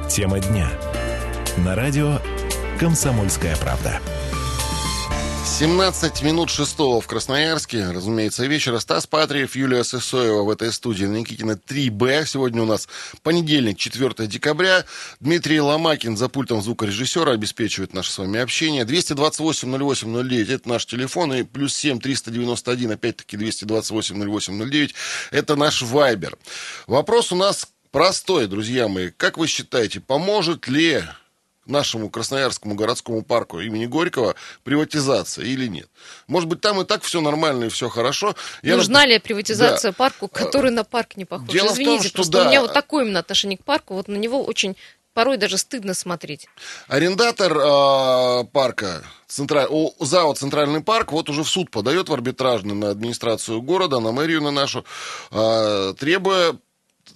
Тема 0.08 0.40
дня. 0.40 0.70
На 1.58 1.74
радио 1.74 2.18
«Комсомольская 2.80 3.54
правда». 3.56 4.00
17 5.44 6.22
минут 6.22 6.50
шестого 6.50 7.00
в 7.00 7.06
Красноярске. 7.06 7.90
Разумеется, 7.90 8.46
вечера. 8.46 8.78
Стас 8.78 9.06
Патриев, 9.06 9.56
Юлия 9.56 9.82
Сысоева 9.82 10.42
в 10.44 10.50
этой 10.50 10.72
студии. 10.72 11.04
Никитина 11.04 11.52
3Б. 11.52 12.26
Сегодня 12.26 12.62
у 12.62 12.66
нас 12.66 12.88
понедельник, 13.22 13.76
4 13.76 14.26
декабря. 14.28 14.84
Дмитрий 15.20 15.60
Ломакин 15.60 16.16
за 16.16 16.28
пультом 16.28 16.62
звукорежиссера 16.62 17.32
обеспечивает 17.32 17.92
наше 17.92 18.12
с 18.12 18.18
вами 18.18 18.40
общение. 18.40 18.84
228-08-09 18.84 20.54
это 20.54 20.68
наш 20.68 20.86
телефон. 20.86 21.34
И 21.34 21.42
плюс 21.42 21.74
7 21.74 21.98
391, 21.98 22.92
опять-таки 22.92 23.36
228-08-09 23.36 24.92
это 25.32 25.56
наш 25.56 25.82
вайбер. 25.82 26.38
Вопрос 26.86 27.32
у 27.32 27.36
нас 27.36 27.68
простой, 27.90 28.46
друзья 28.46 28.88
мои. 28.88 29.10
Как 29.10 29.38
вы 29.38 29.48
считаете, 29.48 30.00
поможет 30.00 30.68
ли 30.68 31.02
нашему 31.66 32.10
Красноярскому 32.10 32.74
городскому 32.74 33.22
парку 33.22 33.60
имени 33.60 33.86
Горького 33.86 34.34
приватизация 34.64 35.44
или 35.44 35.66
нет. 35.66 35.88
Может 36.26 36.48
быть, 36.48 36.60
там 36.60 36.80
и 36.80 36.84
так 36.84 37.02
все 37.02 37.20
нормально 37.20 37.64
и 37.64 37.68
все 37.68 37.88
хорошо. 37.88 38.34
Я 38.62 38.76
Нужна 38.76 39.00
нап... 39.00 39.08
ли 39.08 39.18
приватизация 39.18 39.92
да. 39.92 39.96
парку, 39.96 40.28
который 40.28 40.70
на 40.70 40.84
парк 40.84 41.16
не 41.16 41.24
похож? 41.24 41.48
Дело 41.48 41.72
Извините, 41.72 41.90
в 41.90 41.94
том, 41.94 42.08
что 42.08 42.14
просто 42.14 42.32
да. 42.32 42.42
у 42.42 42.48
меня 42.48 42.62
вот 42.62 42.72
такое 42.72 43.04
именно 43.04 43.20
отношение 43.20 43.58
к 43.58 43.64
парку, 43.64 43.94
вот 43.94 44.08
на 44.08 44.16
него 44.16 44.42
очень 44.44 44.76
порой 45.14 45.36
даже 45.36 45.58
стыдно 45.58 45.94
смотреть. 45.94 46.48
Арендатор 46.88 47.56
э, 47.56 48.44
парка, 48.52 49.02
централь... 49.26 49.66
О, 49.68 49.92
ЗАО 50.00 50.34
«Центральный 50.34 50.82
парк» 50.82 51.12
вот 51.12 51.28
уже 51.28 51.44
в 51.44 51.48
суд 51.48 51.70
подает 51.70 52.08
в 52.08 52.12
арбитражный 52.14 52.74
на 52.74 52.90
администрацию 52.90 53.60
города, 53.62 54.00
на 54.00 54.12
мэрию 54.12 54.42
на 54.42 54.50
нашу, 54.50 54.84
э, 55.30 55.94
требуя 55.98 56.56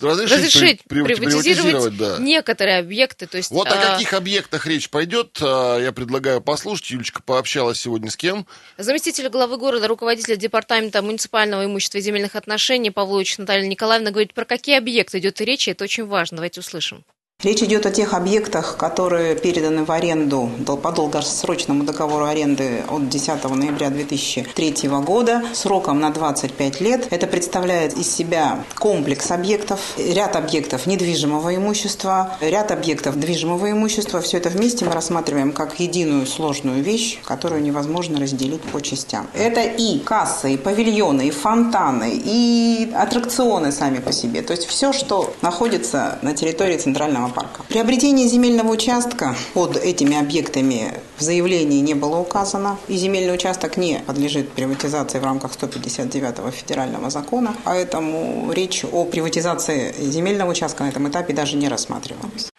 разрешить, 0.02 0.36
разрешить 0.36 0.80
при, 0.88 1.02
приватизировать, 1.02 1.42
приватизировать 1.44 1.96
да. 1.96 2.16
некоторые 2.18 2.78
объекты. 2.78 3.26
То 3.26 3.36
есть, 3.36 3.50
вот 3.50 3.68
а... 3.68 3.72
о 3.72 3.92
каких 3.92 4.12
объектах 4.12 4.66
речь 4.66 4.90
пойдет, 4.90 5.38
а, 5.40 5.78
я 5.78 5.92
предлагаю 5.92 6.40
послушать. 6.40 6.90
Юлечка 6.90 7.22
пообщалась 7.22 7.80
сегодня 7.80 8.10
с 8.10 8.16
кем? 8.16 8.46
Заместитель 8.78 9.28
главы 9.28 9.56
города, 9.56 9.88
руководитель 9.88 10.36
департамента 10.36 11.02
муниципального 11.02 11.64
имущества 11.64 11.98
и 11.98 12.00
земельных 12.00 12.36
отношений 12.36 12.90
Павлович 12.90 13.38
Наталья 13.38 13.66
Николаевна 13.66 14.10
говорит, 14.10 14.34
про 14.34 14.44
какие 14.44 14.78
объекты 14.78 15.18
идет 15.18 15.40
речь, 15.40 15.68
и 15.68 15.72
это 15.72 15.84
очень 15.84 16.06
важно. 16.06 16.36
Давайте 16.36 16.60
услышим. 16.60 17.04
Речь 17.46 17.62
идет 17.62 17.86
о 17.86 17.92
тех 17.92 18.12
объектах, 18.12 18.76
которые 18.76 19.36
переданы 19.36 19.84
в 19.84 19.92
аренду 19.92 20.50
по 20.82 20.90
долгосрочному 20.90 21.84
договору 21.84 22.24
аренды 22.24 22.82
от 22.88 23.08
10 23.08 23.44
ноября 23.44 23.90
2003 23.90 24.88
года 25.04 25.44
сроком 25.52 26.00
на 26.00 26.10
25 26.10 26.80
лет. 26.80 27.06
Это 27.10 27.28
представляет 27.28 27.96
из 27.96 28.10
себя 28.10 28.64
комплекс 28.74 29.30
объектов, 29.30 29.78
ряд 29.98 30.34
объектов 30.34 30.86
недвижимого 30.86 31.54
имущества, 31.54 32.36
ряд 32.40 32.72
объектов 32.72 33.20
движимого 33.20 33.70
имущества. 33.70 34.22
Все 34.22 34.38
это 34.38 34.48
вместе 34.48 34.86
мы 34.86 34.92
рассматриваем 34.92 35.52
как 35.52 35.78
единую 35.78 36.26
сложную 36.26 36.82
вещь, 36.82 37.20
которую 37.22 37.62
невозможно 37.62 38.18
разделить 38.18 38.62
по 38.62 38.80
частям. 38.80 39.28
Это 39.34 39.60
и 39.60 39.98
кассы, 39.98 40.54
и 40.54 40.56
павильоны, 40.56 41.28
и 41.28 41.30
фонтаны, 41.30 42.12
и 42.12 42.90
аттракционы 42.96 43.72
сами 43.72 43.98
по 43.98 44.10
себе. 44.10 44.40
То 44.40 44.52
есть 44.52 44.66
все, 44.66 44.94
что 44.94 45.34
находится 45.42 46.18
на 46.22 46.32
территории 46.32 46.78
Центрального 46.78 47.25
национального 47.26 47.32
парка. 47.32 47.62
Приобретение 47.68 48.28
земельного 48.28 48.70
участка 48.70 49.34
под 49.54 49.76
этими 49.76 50.16
объектами 50.18 50.94
в 51.18 51.22
заявлении 51.22 51.80
не 51.80 51.94
было 51.94 52.18
указано, 52.18 52.78
и 52.88 52.96
земельный 52.96 53.34
участок 53.34 53.76
не 53.76 54.00
подлежит 54.06 54.50
приватизации 54.52 55.18
в 55.18 55.24
рамках 55.24 55.52
159 55.52 56.54
федерального 56.54 57.10
закона, 57.10 57.54
поэтому 57.64 58.52
речь 58.52 58.84
о 58.84 59.04
приватизации 59.04 59.94
земельного 59.98 60.50
участка 60.50 60.84
на 60.84 60.88
этом 60.88 61.08
этапе 61.08 61.34
даже 61.34 61.56
не 61.56 61.68
рассматривалась. 61.68 62.50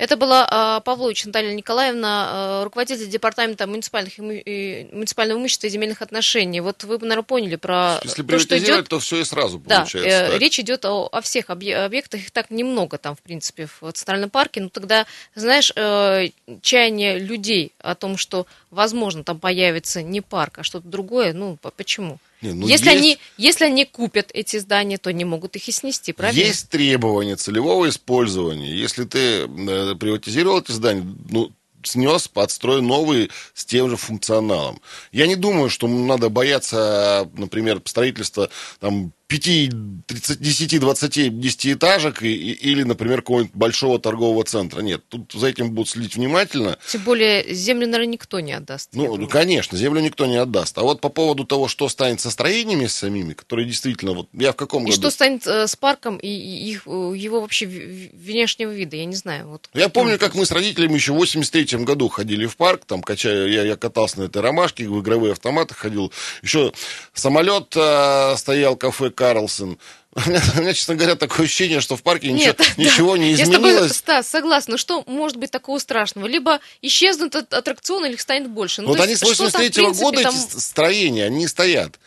Это 0.00 0.16
была 0.16 0.48
а, 0.50 0.80
Павлович 0.80 1.26
Наталья 1.26 1.52
Николаевна, 1.52 2.28
а, 2.30 2.64
руководитель 2.64 3.06
департамента 3.06 3.66
муниципальных, 3.66 4.16
муниципального 4.16 5.38
имущества 5.38 5.66
и 5.66 5.70
земельных 5.70 6.00
отношений. 6.00 6.62
Вот 6.62 6.84
вы, 6.84 6.96
наверное, 7.00 7.22
поняли 7.22 7.56
про 7.56 8.00
Если 8.02 8.22
то, 8.22 8.38
что 8.38 8.56
идет... 8.56 8.88
то 8.88 8.98
все 8.98 9.20
и 9.20 9.24
сразу 9.24 9.60
получается. 9.60 10.20
Да, 10.20 10.28
так. 10.30 10.40
речь 10.40 10.58
идет 10.58 10.86
о, 10.86 11.06
о 11.12 11.20
всех 11.20 11.50
объектах, 11.50 12.18
их 12.22 12.30
так 12.30 12.48
немного 12.48 12.96
там, 12.96 13.14
в 13.14 13.20
принципе, 13.20 13.68
в 13.82 13.92
Центральном 13.92 14.30
парке. 14.30 14.62
Ну, 14.62 14.70
тогда, 14.70 15.04
знаешь, 15.34 15.70
э, 15.76 16.28
чаяние 16.62 17.18
людей 17.18 17.72
о 17.78 17.94
том, 17.94 18.16
что, 18.16 18.46
возможно, 18.70 19.24
там 19.24 19.38
появится 19.38 20.02
не 20.02 20.20
парк, 20.20 20.58
а 20.58 20.62
что-то 20.62 20.88
другое, 20.88 21.32
ну, 21.32 21.58
почему? 21.76 22.18
Не, 22.40 22.52
ну 22.52 22.66
если, 22.66 22.90
есть... 22.90 22.98
они, 22.98 23.18
если 23.36 23.64
они 23.66 23.84
купят 23.84 24.30
эти 24.32 24.58
здания, 24.58 24.96
то 24.96 25.10
они 25.10 25.24
могут 25.24 25.56
их 25.56 25.68
и 25.68 25.72
снести, 25.72 26.12
правильно? 26.12 26.40
Есть 26.40 26.70
требования 26.70 27.36
целевого 27.36 27.88
использования. 27.88 28.74
Если 28.74 29.04
ты 29.04 29.46
э, 29.46 29.94
приватизировал 29.94 30.60
эти 30.60 30.72
здания, 30.72 31.04
ну, 31.28 31.50
снес, 31.82 32.28
подстрой 32.28 32.82
новые 32.82 33.30
с 33.54 33.64
тем 33.64 33.90
же 33.90 33.96
функционалом. 33.96 34.80
Я 35.12 35.26
не 35.26 35.36
думаю, 35.36 35.70
что 35.70 35.88
надо 35.88 36.28
бояться, 36.28 37.28
например, 37.34 37.80
строительства 37.84 38.50
там, 38.80 39.12
5, 39.30 39.70
30, 40.06 40.40
10, 40.40 40.80
20 40.80 41.40
десятиэтажек 41.40 42.22
и, 42.24 42.34
или, 42.52 42.82
например, 42.82 43.22
какого-нибудь 43.22 43.54
большого 43.54 44.00
торгового 44.00 44.42
центра. 44.42 44.80
Нет, 44.80 45.04
тут 45.08 45.30
за 45.32 45.46
этим 45.46 45.70
будут 45.70 45.90
следить 45.90 46.16
внимательно. 46.16 46.78
Тем 46.88 47.02
более 47.02 47.54
землю, 47.54 47.86
наверное, 47.86 48.14
никто 48.14 48.40
не 48.40 48.52
отдаст. 48.52 48.90
Ну, 48.92 49.28
конечно, 49.28 49.78
землю 49.78 50.00
никто 50.00 50.26
не 50.26 50.36
отдаст. 50.36 50.76
А 50.78 50.82
вот 50.82 51.00
по 51.00 51.10
поводу 51.10 51.44
того, 51.44 51.68
что 51.68 51.88
станет 51.88 52.20
со 52.20 52.30
строениями 52.32 52.86
самими, 52.86 53.34
которые 53.34 53.68
действительно, 53.68 54.14
вот 54.14 54.28
я 54.32 54.50
в 54.50 54.56
каком 54.56 54.82
и 54.82 54.86
году... 54.86 54.94
И 54.94 55.00
что 55.00 55.10
станет 55.10 55.46
э, 55.46 55.68
с 55.68 55.76
парком 55.76 56.16
и, 56.16 56.26
и 56.26 56.72
их, 56.72 56.82
э, 56.86 56.90
его 56.90 57.40
вообще 57.40 57.66
внешнего 57.66 58.72
вида, 58.72 58.96
я 58.96 59.04
не 59.04 59.14
знаю. 59.14 59.48
Вот 59.48 59.70
я 59.74 59.88
помню, 59.88 60.18
как 60.18 60.34
мы 60.34 60.44
с 60.44 60.50
родителями 60.50 60.94
еще 60.94 61.12
в 61.12 61.16
83 61.16 61.84
году 61.84 62.08
ходили 62.08 62.46
в 62.46 62.56
парк, 62.56 62.84
там, 62.84 63.00
качая, 63.00 63.46
я, 63.46 63.62
я 63.62 63.76
катался 63.76 64.18
на 64.18 64.24
этой 64.24 64.42
ромашке, 64.42 64.88
в 64.88 65.00
игровые 65.00 65.32
автоматы 65.32 65.74
ходил. 65.74 66.12
Еще 66.42 66.72
самолет 67.14 67.76
э, 67.76 68.34
стоял, 68.36 68.74
кафе 68.74 69.10
Карлсон. 69.20 69.78
У 70.14 70.28
меня, 70.28 70.42
у 70.56 70.60
меня, 70.60 70.72
честно 70.74 70.96
говоря, 70.96 71.14
такое 71.14 71.46
ощущение, 71.46 71.80
что 71.80 71.96
в 71.96 72.02
парке 72.02 72.32
Нет, 72.32 72.58
ничего, 72.58 72.74
да. 72.76 72.82
ничего 72.82 73.16
не 73.16 73.32
изменилось. 73.34 73.70
Я 73.70 73.74
тобой, 73.74 73.88
Стас, 73.90 74.26
согласна. 74.28 74.76
Что 74.76 75.04
может 75.06 75.36
быть 75.36 75.52
такого 75.52 75.78
страшного? 75.78 76.26
Либо 76.26 76.58
исчезнут 76.82 77.36
аттракционы, 77.36 78.06
или 78.06 78.14
их 78.14 78.20
станет 78.20 78.50
больше. 78.50 78.82
Ну, 78.82 78.88
вот 78.88 78.98
они 78.98 79.14
с 79.14 79.22
83 79.22 79.84
-го 79.84 79.94
года 79.94 80.22
там... 80.22 80.34
эти 80.34 80.58
строения, 80.58 81.26
они 81.26 81.46
стоят. 81.46 82.00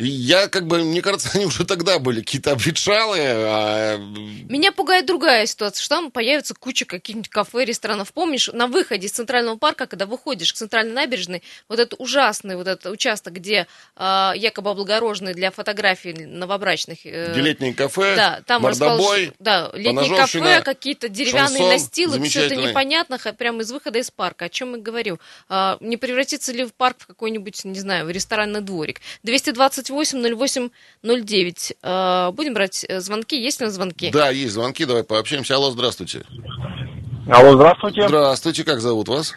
Я 0.00 0.48
как 0.48 0.66
бы, 0.66 0.82
мне 0.82 1.02
кажется, 1.02 1.30
они 1.34 1.46
уже 1.46 1.64
тогда 1.64 1.98
были 1.98 2.20
какие-то 2.20 2.52
обветшалые. 2.52 3.32
А... 3.34 3.98
Меня 3.98 4.72
пугает 4.72 5.06
другая 5.06 5.46
ситуация, 5.46 5.82
что 5.82 5.96
там 5.96 6.10
появится 6.10 6.54
куча 6.54 6.86
каких-нибудь 6.86 7.28
кафе, 7.28 7.64
ресторанов. 7.64 8.12
Помнишь, 8.12 8.48
на 8.52 8.66
выходе 8.66 9.06
из 9.06 9.12
Центрального 9.12 9.56
парка, 9.56 9.86
когда 9.86 10.06
выходишь 10.06 10.52
к 10.52 10.56
Центральной 10.56 10.94
набережной, 10.94 11.42
вот 11.68 11.78
этот 11.78 12.00
ужасный 12.00 12.56
вот 12.56 12.66
этот 12.66 12.86
участок, 12.86 13.34
где 13.34 13.66
э, 13.96 14.32
якобы 14.36 14.70
облагороженный 14.70 15.34
для 15.34 15.50
фотографий 15.50 16.14
новобрачных. 16.14 17.04
Э, 17.04 17.32
где 17.32 17.40
летние 17.40 17.74
кафе, 17.74 18.16
да, 18.16 18.42
там 18.46 18.62
мордобой, 18.62 19.32
Да, 19.38 19.70
летние 19.74 20.16
кафе, 20.16 20.62
какие-то 20.62 21.08
деревянные 21.08 21.58
шансон, 21.58 21.68
настилы, 21.68 22.22
все 22.24 22.46
это 22.46 22.56
непонятно, 22.56 23.18
прямо 23.36 23.62
из 23.62 23.70
выхода 23.70 23.98
из 23.98 24.10
парка. 24.10 24.46
О 24.46 24.48
чем 24.48 24.74
я 24.76 24.80
говорю? 24.80 25.18
Э, 25.48 25.76
не 25.80 25.98
превратится 25.98 26.52
ли 26.52 26.64
в 26.64 26.72
парк 26.72 26.96
в 27.00 27.06
какой-нибудь, 27.06 27.64
не 27.64 27.78
знаю, 27.78 28.08
ресторанный 28.08 28.62
дворик? 28.62 29.00
220 29.22 29.89
28 29.90 30.36
08 30.36 30.70
09. 31.02 32.34
Будем 32.34 32.54
брать 32.54 32.86
э, 32.88 33.00
звонки. 33.00 33.40
Есть 33.40 33.60
ли 33.60 33.66
у 33.66 33.68
нас 33.68 33.74
звонки? 33.74 34.10
Да, 34.10 34.30
есть 34.30 34.54
звонки. 34.54 34.84
Давай 34.84 35.04
пообщаемся. 35.04 35.56
Алло, 35.56 35.70
здравствуйте. 35.70 36.22
Алло, 37.28 37.54
здравствуйте. 37.54 38.08
Здравствуйте. 38.08 38.64
Как 38.64 38.80
зовут 38.80 39.08
вас? 39.08 39.34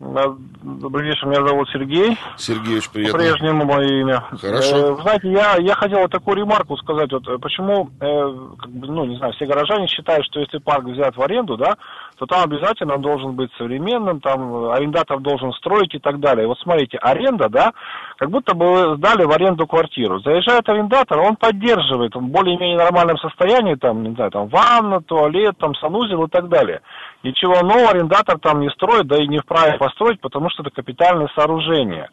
Добрый 0.00 1.06
вечер, 1.06 1.26
меня 1.26 1.46
зовут 1.46 1.68
Сергей. 1.72 2.18
Сергей, 2.36 2.78
очень 2.78 2.90
приятно. 2.90 3.18
По-прежнему 3.18 3.64
мое 3.64 4.00
имя. 4.00 4.20
Хорошо. 4.38 4.76
Э, 4.76 4.92
вы 4.92 5.02
знаете, 5.02 5.30
я, 5.30 5.56
я 5.56 5.74
хотел 5.74 6.00
вот 6.00 6.10
такую 6.10 6.36
ремарку 6.36 6.76
сказать. 6.76 7.10
Вот 7.12 7.26
э, 7.26 7.38
почему, 7.38 7.90
э, 8.00 8.56
как 8.58 8.70
бы, 8.70 8.86
ну, 8.88 9.04
не 9.06 9.16
знаю, 9.16 9.32
все 9.32 9.46
горожане 9.46 9.86
считают, 9.86 10.26
что 10.26 10.40
если 10.40 10.58
парк 10.58 10.84
взят 10.84 11.16
в 11.16 11.22
аренду, 11.22 11.56
да, 11.56 11.76
то 12.24 12.34
там 12.34 12.44
обязательно 12.44 12.94
он 12.94 13.02
должен 13.02 13.32
быть 13.32 13.50
современным, 13.58 14.20
там 14.20 14.70
арендатор 14.70 15.20
должен 15.20 15.52
строить 15.52 15.94
и 15.94 15.98
так 15.98 16.20
далее. 16.20 16.46
Вот 16.46 16.58
смотрите, 16.60 16.96
аренда, 16.98 17.48
да, 17.48 17.72
как 18.16 18.30
будто 18.30 18.54
бы 18.54 18.96
сдали 18.96 19.24
в 19.24 19.32
аренду 19.32 19.66
квартиру. 19.66 20.20
Заезжает 20.20 20.68
арендатор, 20.68 21.18
он 21.20 21.36
поддерживает, 21.36 22.14
в 22.14 22.20
более-менее 22.20 22.78
нормальном 22.78 23.18
состоянии, 23.18 23.74
там, 23.74 24.02
не 24.02 24.14
знаю, 24.14 24.30
там, 24.30 24.48
ванна, 24.48 25.00
туалет, 25.02 25.56
там, 25.58 25.74
санузел 25.74 26.24
и 26.24 26.30
так 26.30 26.48
далее. 26.48 26.80
Ничего 27.22 27.60
нового 27.62 27.90
арендатор 27.90 28.38
там 28.38 28.60
не 28.60 28.70
строит, 28.70 29.06
да 29.06 29.22
и 29.22 29.26
не 29.26 29.40
вправе 29.40 29.76
построить, 29.78 30.20
потому 30.20 30.50
что 30.50 30.62
это 30.62 30.70
капитальное 30.70 31.28
сооружение. 31.34 32.08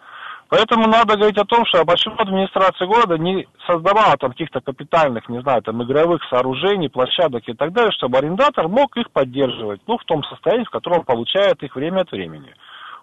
Поэтому 0.51 0.85
надо 0.85 1.15
говорить 1.15 1.37
о 1.37 1.45
том, 1.45 1.65
что 1.65 1.85
почему 1.85 2.15
администрация 2.17 2.85
города 2.85 3.17
не 3.17 3.47
создавала 3.65 4.17
там 4.17 4.31
каких-то 4.31 4.59
капитальных, 4.59 5.29
не 5.29 5.41
знаю, 5.41 5.61
там 5.61 5.81
игровых 5.81 6.21
сооружений, 6.29 6.89
площадок 6.89 7.43
и 7.47 7.53
так 7.53 7.71
далее, 7.71 7.93
чтобы 7.93 8.17
арендатор 8.17 8.67
мог 8.67 8.97
их 8.97 9.09
поддерживать, 9.11 9.79
ну, 9.87 9.97
в 9.97 10.03
том 10.03 10.25
состоянии, 10.25 10.65
в 10.65 10.69
котором 10.69 10.99
он 10.99 11.05
получает 11.05 11.63
их 11.63 11.73
время 11.73 12.01
от 12.01 12.11
времени. 12.11 12.53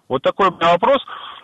Вот 0.07 0.21
такой 0.21 0.51
вопрос. 0.51 0.99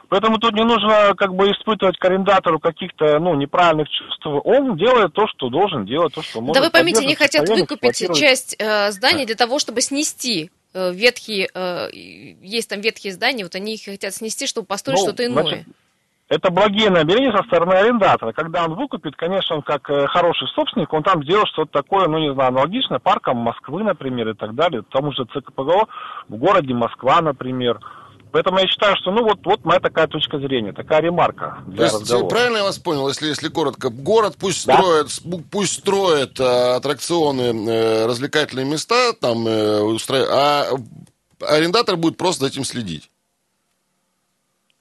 Поэтому 0.10 0.38
тут 0.38 0.54
не 0.54 0.64
нужно 0.64 1.16
как 1.18 1.34
бы 1.34 1.50
испытывать 1.50 1.98
к 1.98 2.06
арендатору 2.06 2.60
каких-то 2.60 3.18
ну, 3.18 3.34
неправильных 3.34 3.90
чувств. 3.90 4.28
Он 4.28 4.78
делает 4.78 5.12
то, 5.14 5.26
что 5.28 5.50
должен 5.50 5.88
делать, 5.88 6.14
то, 6.14 6.22
что 6.22 6.40
может. 6.40 6.54
Да 6.54 6.62
вы 6.68 6.70
поймите, 6.70 7.02
они 7.02 7.16
хотят 7.16 7.50
выкупить 7.50 8.16
часть 8.16 8.56
э, 8.60 8.92
зданий 8.92 9.26
для 9.26 9.36
того, 9.36 9.58
чтобы 9.58 9.82
снести 9.82 10.52
э, 10.76 10.94
ветхие, 10.94 11.50
э, 11.52 11.90
есть 11.92 12.70
там 12.70 12.82
ветхие 12.82 13.12
здания, 13.12 13.44
вот 13.44 13.56
они 13.56 13.74
их 13.74 13.86
хотят 13.86 14.14
снести, 14.14 14.46
чтобы 14.46 14.68
построить 14.68 15.00
ну, 15.00 15.08
что-то 15.08 15.26
иное. 15.26 15.44
Значит, 15.44 15.66
это 16.28 16.50
благие 16.52 16.90
намерения 16.90 17.36
со 17.36 17.44
стороны 17.44 17.74
арендатора. 17.74 18.34
Когда 18.34 18.66
он 18.66 18.76
выкупит, 18.76 19.16
конечно, 19.16 19.58
он 19.58 19.62
как 19.62 19.90
э, 19.90 20.08
хороший 20.08 20.48
собственник, 20.56 20.92
он 20.92 21.04
там 21.04 21.24
сделал 21.24 21.46
что-то 21.46 21.72
такое, 21.84 22.08
ну, 22.08 22.18
не 22.18 22.34
знаю, 22.34 22.50
аналогичное 22.50 23.00
паркам 23.00 23.38
Москвы, 23.38 23.84
например, 23.84 24.30
и 24.30 24.34
так 24.34 24.56
далее, 24.56 24.84
тому 24.90 25.12
же 25.12 25.26
ЦКПГО 25.26 25.86
в 26.30 26.36
городе 26.36 26.74
Москва, 26.74 27.22
например. 27.22 27.80
Поэтому 28.32 28.60
я 28.60 28.68
считаю, 28.68 28.98
что, 28.98 29.12
ну, 29.12 29.24
вот, 29.24 29.40
вот 29.46 29.64
моя 29.64 29.80
такая 29.80 30.08
точка 30.08 30.40
зрения, 30.40 30.74
такая 30.74 31.00
ремарка 31.02 31.60
для 31.68 31.78
То 31.78 31.84
есть, 31.84 32.02
разговора. 32.02 32.28
правильно 32.30 32.58
я 32.58 32.64
вас 32.64 32.80
понял, 32.80 33.08
если, 33.08 33.28
если 33.28 33.48
коротко, 33.48 33.90
город 33.90 34.36
пусть 34.38 34.66
Да. 34.68 34.78
строит, 34.78 35.08
пусть 35.52 35.74
строит 35.80 36.40
э, 36.40 36.44
аттракционы, 36.76 37.70
э, 37.70 38.06
развлекательные 38.08 38.66
места, 38.66 39.14
там, 39.14 39.48
э, 39.48 39.80
устро- 39.84 40.28
а 40.30 40.66
арендатор 41.48 41.96
будет 41.96 42.18
просто 42.18 42.42
за 42.46 42.52
этим 42.52 42.64
следить. 42.66 43.10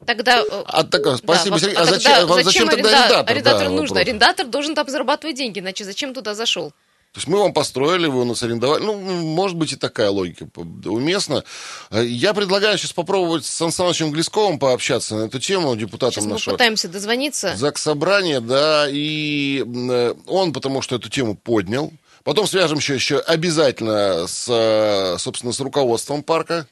Тогда... 0.06 0.40
э, 0.42 0.62
А, 0.66 0.84
так, 0.84 1.06
а, 1.06 1.16
спасибо, 1.16 1.56
да, 1.56 1.60
Сергей. 1.60 1.76
а 1.76 1.82
А 1.82 1.86
тогда 1.86 1.98
зачем, 1.98 2.26
вам 2.28 2.44
зачем 2.44 2.68
тогда 2.68 2.88
аренда- 2.88 3.04
арендатор? 3.04 3.30
арендатору 3.32 3.64
Да, 3.64 3.70
нужно? 3.70 3.82
вопрос. 3.94 4.00
Арендатор 4.00 4.46
должен 4.46 4.74
там 4.74 4.88
зарабатывать 4.88 5.36
деньги, 5.36 5.60
иначе 5.60 5.84
зачем 5.84 6.12
туда 6.14 6.34
зашел? 6.34 6.70
То 7.12 7.18
есть 7.18 7.28
мы 7.28 7.38
вам 7.38 7.52
построили, 7.52 8.08
вы 8.08 8.22
у 8.22 8.24
нас 8.24 8.42
арендовали. 8.42 8.82
Ну, 8.82 8.96
может 8.96 9.56
быть, 9.56 9.72
и 9.72 9.76
такая 9.76 10.10
логика 10.10 10.48
уместна. 10.86 11.44
Э, 11.92 12.04
Я 12.04 12.34
предлагаю 12.34 12.76
сейчас 12.76 12.92
попробовать 12.92 13.44
с 13.46 13.50
Сан 13.50 13.70
Санычем 13.70 14.10
Глесковым 14.10 14.58
пообщаться 14.58 15.14
на 15.14 15.24
эту 15.26 15.38
тему, 15.38 15.76
депутатом 15.76 16.14
Сейчас 16.14 16.24
мы 16.24 16.30
нашего 16.32 16.54
пытаемся 16.54 16.88
дозвониться. 16.88 17.54
ЗАГС 17.56 17.80
собрания, 17.82 18.40
да, 18.40 18.88
и 18.90 19.62
э, 19.64 20.14
он, 20.26 20.52
потому 20.52 20.82
что 20.82 20.96
эту 20.96 21.08
тему 21.08 21.36
поднял. 21.36 21.92
Потом 22.24 22.46
свяжем 22.48 22.78
еще, 22.78 22.94
еще 22.94 23.18
обязательно 23.20 24.26
с, 24.26 24.46
э, 24.48 25.16
собственно, 25.18 25.52
с 25.52 25.60
руководством 25.60 26.22
парка. 26.24 26.66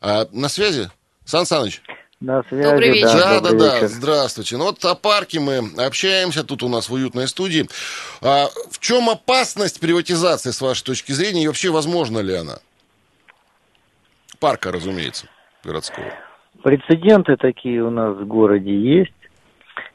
А, 0.00 0.26
на 0.32 0.48
связи? 0.48 0.90
Сан 1.24 1.46
Саныч? 1.46 1.82
На 2.20 2.42
связи, 2.44 2.64
Добрый 2.64 2.90
вечер. 2.90 3.12
Да, 3.12 3.12
да, 3.12 3.40
да, 3.40 3.50
добрый 3.50 3.58
да, 3.58 3.74
вечер. 3.76 3.86
здравствуйте. 3.86 4.56
Ну 4.56 4.64
вот 4.64 4.84
о 4.84 4.96
парке 4.96 5.38
мы 5.38 5.60
общаемся 5.78 6.42
тут 6.42 6.64
у 6.64 6.68
нас 6.68 6.88
в 6.88 6.92
уютной 6.92 7.28
студии. 7.28 7.68
А, 8.20 8.46
в 8.72 8.80
чем 8.80 9.08
опасность 9.08 9.80
приватизации, 9.80 10.50
с 10.50 10.60
вашей 10.60 10.82
точки 10.84 11.12
зрения, 11.12 11.44
и 11.44 11.46
вообще 11.46 11.70
возможна 11.70 12.18
ли 12.18 12.34
она? 12.34 12.54
Парка, 14.40 14.72
разумеется, 14.72 15.28
городского. 15.62 16.06
Прецеденты 16.64 17.36
такие 17.36 17.84
у 17.84 17.90
нас 17.90 18.16
в 18.16 18.26
городе 18.26 18.76
есть, 18.76 19.12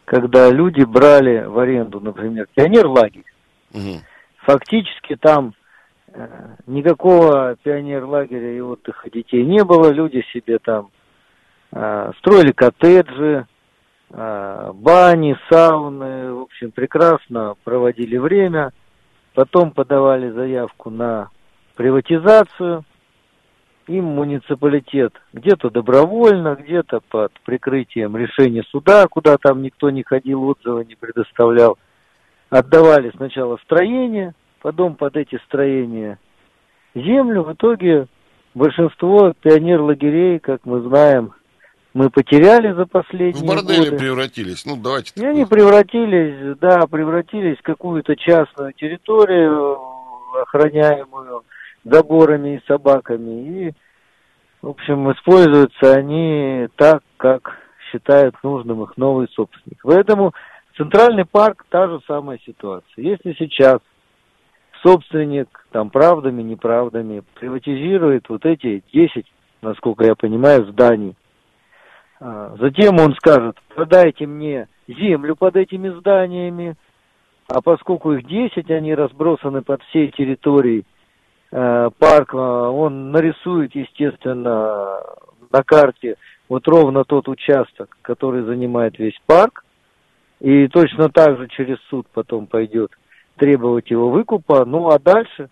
когда 0.06 0.50
люди 0.50 0.86
брали 0.86 1.44
в 1.44 1.60
аренду, 1.60 2.00
например, 2.00 2.48
пионер-лагерь. 2.56 3.26
Мгм. 3.74 4.00
Фактически 4.46 5.18
там 5.18 5.56
э, 6.14 6.26
никакого 6.68 7.58
пионер-лагеря 7.64 8.56
и 8.56 8.62
отдыха 8.62 9.10
детей 9.10 9.44
не 9.44 9.62
было. 9.66 9.92
Люди 9.92 10.24
себе 10.32 10.60
там 10.60 10.90
строили 12.20 12.52
коттеджи, 12.52 13.48
э, 14.12 14.72
бани, 14.74 15.36
сауны. 15.50 16.34
В 16.34 16.42
общем, 16.42 16.72
прекрасно 16.72 17.56
проводили 17.64 18.18
время. 18.18 18.72
Потом 19.34 19.72
подавали 19.72 20.30
заявку 20.30 20.90
на 20.90 21.30
приватизацию. 21.76 22.84
Им 23.88 24.06
муниципалитет 24.06 25.14
где-то 25.34 25.70
добровольно, 25.70 26.56
где-то 26.56 27.02
под 27.10 27.34
прикрытием 27.44 28.16
решения 28.16 28.64
суда, 28.70 29.08
куда 29.08 29.38
там 29.38 29.62
никто 29.62 29.90
не 29.90 30.04
ходил, 30.04 30.44
отзывы 30.44 30.86
не 30.86 30.96
предоставлял, 30.96 31.78
отдавали 32.50 33.12
сначала 33.18 33.58
строение, 33.58 34.36
потом 34.62 34.96
под 34.96 35.18
эти 35.18 35.38
строения 35.46 36.18
землю. 36.96 37.44
В 37.44 37.54
итоге 37.54 38.08
большинство 38.54 39.34
пионер-лагерей, 39.42 40.40
как 40.40 40.66
мы 40.66 40.80
знаем, 40.82 41.34
мы 41.94 42.10
потеряли 42.10 42.74
за 42.74 42.86
В 42.86 42.90
последние 42.90 43.48
бордели 43.48 43.90
годы. 43.90 43.98
превратились. 43.98 44.66
Ну, 44.66 44.76
давайте. 44.78 45.14
И 45.22 45.26
они 45.26 45.46
превратились, 45.46 46.58
да, 46.60 46.88
превратились 46.88 47.58
в 47.60 47.64
какую-то 47.64 48.16
частную 48.16 48.74
территорию, 48.74 49.78
охраняемую 50.42 51.44
заборами 51.84 52.58
и 52.58 52.68
собаками. 52.68 53.68
И, 53.68 53.74
в 54.62 54.70
общем, 54.70 55.12
используются 55.12 55.94
они 55.94 56.68
так, 56.76 57.04
как 57.18 57.58
считают 57.92 58.36
нужным 58.44 58.84
их 58.84 58.98
новый 58.98 59.28
собственник. 59.30 59.80
Поэтому 59.84 60.34
Центральный 60.76 61.26
парк 61.26 61.66
та 61.70 61.88
же 61.88 62.00
самая 62.08 62.40
ситуация. 62.46 63.04
Если 63.04 63.36
сейчас 63.38 63.78
собственник 64.82 65.48
там 65.72 65.90
правдами, 65.92 66.42
неправдами 66.42 67.24
приватизирует 67.36 68.28
вот 68.30 68.46
эти 68.46 68.84
10, 68.92 69.26
насколько 69.62 70.04
я 70.04 70.16
понимаю, 70.16 70.66
зданий, 70.66 71.16
Затем 72.24 73.00
он 73.00 73.14
скажет, 73.16 73.58
продайте 73.76 74.26
мне 74.26 74.70
землю 74.88 75.36
под 75.36 75.58
этими 75.58 75.90
зданиями, 75.90 76.76
а 77.50 77.62
поскольку 77.62 78.14
их 78.14 78.26
10, 78.26 78.72
они 78.72 78.96
разбросаны 78.96 79.62
под 79.62 79.82
всей 79.84 80.10
территорией 80.12 80.86
э, 81.52 81.90
парка, 82.00 82.70
он 82.70 83.12
нарисует, 83.12 83.76
естественно, 83.76 85.02
на 85.52 85.64
карте 85.64 86.16
вот 86.48 86.66
ровно 86.66 87.04
тот 87.04 87.28
участок, 87.28 87.98
который 88.02 88.44
занимает 88.44 88.98
весь 88.98 89.20
парк, 89.26 89.66
и 90.40 90.70
точно 90.70 91.10
так 91.10 91.38
же 91.38 91.50
через 91.50 91.78
суд 91.90 92.08
потом 92.14 92.48
пойдет 92.48 92.92
требовать 93.36 93.92
его 93.92 94.10
выкупа. 94.10 94.64
Ну 94.64 94.88
а 94.90 94.98
дальше 94.98 95.50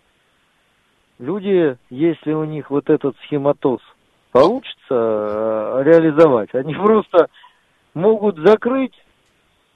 люди, 1.19 1.77
если 1.89 2.31
у 2.31 2.45
них 2.45 2.69
вот 2.69 2.89
этот 2.89 3.17
схематоз 3.25 3.81
получится 4.31 4.75
э, 4.89 5.81
реализовать, 5.83 6.53
они 6.53 6.73
просто 6.73 7.27
могут 7.93 8.37
закрыть 8.37 8.93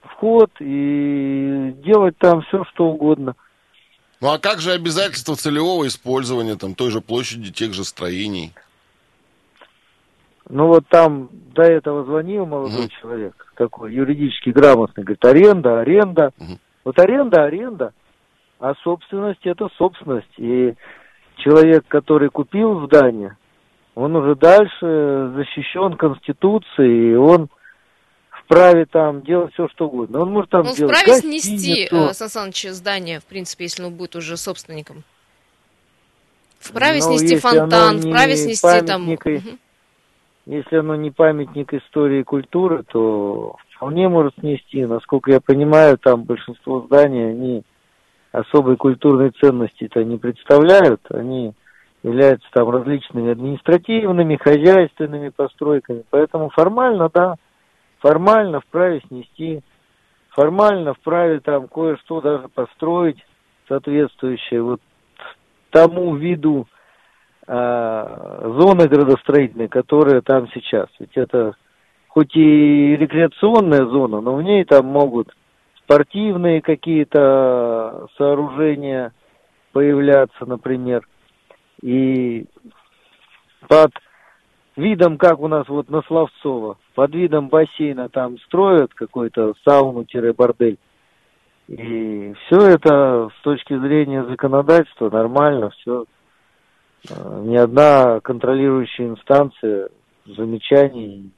вход 0.01 0.49
и 0.59 1.73
делать 1.83 2.17
там 2.17 2.41
все, 2.43 2.63
что 2.73 2.87
угодно. 2.87 3.35
Ну, 4.21 4.31
а 4.31 4.39
как 4.39 4.59
же 4.59 4.71
обязательства 4.71 5.35
целевого 5.35 5.87
использования 5.87 6.55
там 6.55 6.73
той 6.73 6.89
же 6.89 7.01
площади, 7.01 7.51
тех 7.51 7.73
же 7.73 7.83
строений? 7.83 8.53
Ну 10.47 10.67
вот 10.67 10.87
там 10.87 11.29
до 11.31 11.63
этого 11.63 12.03
звонил 12.05 12.45
молодой 12.45 12.81
Мгм. 12.81 12.89
человек, 13.01 13.53
такой 13.55 13.93
юридически 13.93 14.49
грамотный, 14.49 15.03
говорит, 15.03 15.25
аренда, 15.25 15.79
аренда. 15.81 16.31
Мгм. 16.37 16.59
Вот 16.83 16.99
аренда, 16.99 17.43
аренда, 17.45 17.93
а 18.59 18.73
собственность 18.83 19.45
это 19.45 19.67
собственность. 19.77 20.33
И 20.37 20.75
человек, 21.37 21.85
который 21.87 22.29
купил 22.29 22.85
здание, 22.85 23.37
он 23.95 24.15
уже 24.15 24.35
дальше 24.35 25.31
защищен 25.35 25.93
Конституцией, 25.95 27.13
и 27.13 27.15
он 27.15 27.49
вправе 28.29 28.85
там 28.85 29.21
делать 29.23 29.53
все, 29.53 29.67
что 29.69 29.87
угодно. 29.87 30.21
Он 30.21 30.31
может 30.31 30.49
там 30.49 30.67
Он 30.67 30.73
сделать 30.73 30.95
вправе 30.95 31.21
снести, 31.21 31.87
гостиницу. 31.87 31.95
э, 31.95 32.13
Сан 32.13 32.29
Саныч, 32.29 32.67
здание, 32.71 33.19
в 33.21 33.25
принципе, 33.25 33.63
если 33.63 33.83
он 33.83 33.93
будет 33.93 34.15
уже 34.15 34.35
собственником. 34.37 35.03
Вправе 36.59 36.99
Ну, 36.99 37.17
снести 37.17 37.37
фонтан, 37.37 37.99
вправе 37.99 38.35
снести 38.35 38.85
там... 38.85 39.07
Если 40.45 40.75
оно 40.75 40.95
не 40.95 41.09
памятник 41.09 41.73
истории 41.73 42.19
и 42.19 42.23
культуры, 42.23 42.83
то 42.83 43.55
вполне 43.75 44.07
может 44.09 44.35
снести. 44.39 44.85
Насколько 44.85 45.31
я 45.31 45.41
понимаю, 45.41 45.97
там 45.97 46.23
большинство 46.23 46.81
зданий, 46.81 47.31
они 47.31 47.63
особой 48.31 48.77
культурной 48.77 49.31
ценности-то 49.31 50.03
не 50.03 50.17
представляют. 50.17 51.01
Они 51.09 51.55
являются 52.05 52.47
там 52.53 52.69
различными 52.69 53.31
административными, 53.31 54.35
хозяйственными 54.35 55.29
постройками. 55.29 56.03
Поэтому 56.11 56.49
формально, 56.51 57.09
да, 57.11 57.35
формально 57.97 58.61
вправе 58.61 59.01
снести, 59.07 59.61
формально 60.29 60.93
вправе 60.93 61.39
там 61.39 61.67
кое-что 61.67 62.21
даже 62.21 62.47
построить 62.49 63.17
соответствующее 63.67 64.61
вот 64.61 64.81
тому 65.71 66.15
виду 66.15 66.67
а, 67.47 68.51
зоны 68.55 68.87
градостроительной, 68.87 69.67
которая 69.67 70.21
там 70.21 70.47
сейчас. 70.53 70.87
Ведь 70.99 71.17
это 71.17 71.55
хоть 72.07 72.35
и 72.35 72.95
рекреационная 72.97 73.87
зона, 73.87 74.21
но 74.21 74.35
в 74.35 74.43
ней 74.43 74.63
там 74.63 74.85
могут 74.85 75.35
спортивные 75.79 76.61
какие-то 76.61 78.07
сооружения 78.15 79.11
появляться, 79.73 80.45
например. 80.45 81.01
И 81.85 82.47
под 83.67 83.91
видом, 84.75 85.19
как 85.19 85.39
у 85.39 85.47
нас 85.47 85.67
вот 85.67 85.87
на 85.87 86.01
Словцово, 86.01 86.77
под 86.95 87.13
видом 87.13 87.49
бассейна 87.49 88.09
там 88.09 88.39
строят 88.39 88.91
какой-то 88.95 89.53
сауну-бордель. 89.63 90.79
И 91.67 92.33
все 92.33 92.57
это 92.69 93.29
с 93.37 93.43
точки 93.43 93.77
зрения 93.77 94.23
законодательства 94.25 95.11
нормально, 95.11 95.69
все 95.79 96.05
ни 97.43 97.55
одна 97.55 98.19
контролирующая 98.19 99.09
инстанция 99.09 99.89
замечаний 100.25 101.29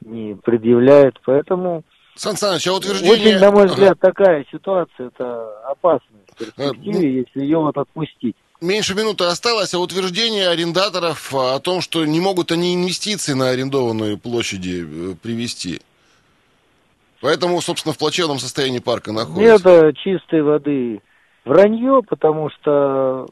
не 0.00 0.34
предъявляет, 0.34 1.20
поэтому 1.26 1.82
Сан 2.14 2.36
Саныч, 2.36 2.66
а 2.68 2.72
утверждение... 2.72 3.12
очень, 3.12 3.38
на 3.38 3.52
мой 3.52 3.66
взгляд, 3.66 3.98
такая 4.00 4.46
ситуация, 4.50 5.08
это 5.08 5.68
опасная 5.68 6.22
в 6.26 6.40
Э, 6.40 6.44
перспективе, 6.44 7.18
если 7.20 7.40
ее 7.40 7.58
вот 7.58 7.76
отпустить. 7.76 8.36
Меньше 8.60 8.96
минуты 8.96 9.24
осталось, 9.24 9.72
а 9.72 9.78
утверждение 9.78 10.48
арендаторов 10.48 11.32
а, 11.32 11.54
о 11.54 11.60
том, 11.60 11.80
что 11.80 12.04
не 12.04 12.20
могут 12.20 12.50
они 12.50 12.74
инвестиции 12.74 13.32
на 13.32 13.50
арендованные 13.50 14.16
площади 14.16 14.84
э, 14.84 15.14
привести. 15.14 15.80
Поэтому, 17.20 17.60
собственно, 17.60 17.92
в 17.92 17.98
плачевном 17.98 18.38
состоянии 18.38 18.80
парка 18.80 19.12
находится. 19.12 19.68
Это 19.68 19.92
чистой 19.92 20.42
воды 20.42 21.00
вранье, 21.44 22.02
потому 22.02 22.50
что, 22.50 23.28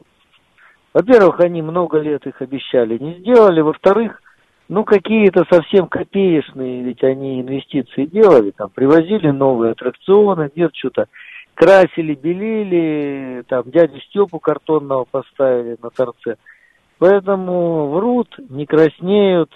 во-первых, 0.93 1.41
они 1.41 1.61
много 1.61 1.99
лет 1.99 2.25
их 2.25 2.41
обещали, 2.41 2.97
не 2.97 3.15
сделали. 3.19 3.59
Во-вторых, 3.59 4.21
ну, 4.69 4.85
какие-то 4.85 5.45
совсем 5.51 5.87
копеечные, 5.87 6.83
ведь 6.83 7.03
они 7.03 7.41
инвестиции 7.41 8.05
делали, 8.05 8.51
там, 8.51 8.69
привозили 8.69 9.29
новые 9.31 9.73
аттракционы, 9.73 10.49
где-то 10.53 10.73
что-то 10.73 11.07
красили, 11.57 12.13
белили, 12.13 13.43
там, 13.47 13.63
дядю 13.71 13.99
Степу 14.01 14.39
картонного 14.39 15.05
поставили 15.05 15.75
на 15.81 15.89
торце. 15.89 16.35
Поэтому 16.99 17.89
врут, 17.89 18.29
не 18.49 18.65
краснеют. 18.65 19.49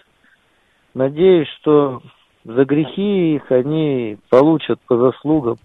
Надеюсь, 0.96 1.48
что 1.60 2.02
за 2.44 2.66
грехи 2.66 3.36
их 3.36 3.52
они 3.52 4.18
получат 4.30 4.80
по 4.88 4.98
заслугам. 4.98 5.58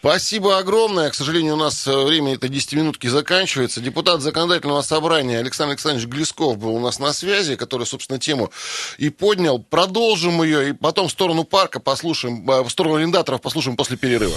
Спасибо 0.00 0.58
огромное. 0.58 1.10
К 1.10 1.14
сожалению, 1.14 1.54
у 1.54 1.58
нас 1.58 1.86
э, 1.86 2.04
время 2.04 2.34
этой 2.34 2.48
10 2.48 2.74
минутки 2.74 3.06
заканчивается. 3.06 3.80
Депутат 3.80 4.20
законодательного 4.20 4.80
собрания 4.82 5.38
Александр 5.38 5.72
Александрович 5.72 6.08
Глесков 6.08 6.58
был 6.58 6.74
у 6.74 6.80
нас 6.80 6.98
на 6.98 7.12
связи, 7.12 7.56
который, 7.56 7.86
собственно, 7.86 8.18
тему 8.18 8.50
и 8.98 9.10
поднял. 9.10 9.60
Продолжим 9.60 10.42
ее, 10.42 10.70
и 10.70 10.72
потом 10.72 11.06
в 11.08 11.12
сторону 11.12 11.44
парка 11.44 11.80
послушаем, 11.80 12.48
э, 12.50 12.62
в 12.62 12.68
сторону 12.68 12.96
арендаторов 12.96 13.40
послушаем 13.40 13.76
после 13.76 13.96
перерыва. 13.96 14.36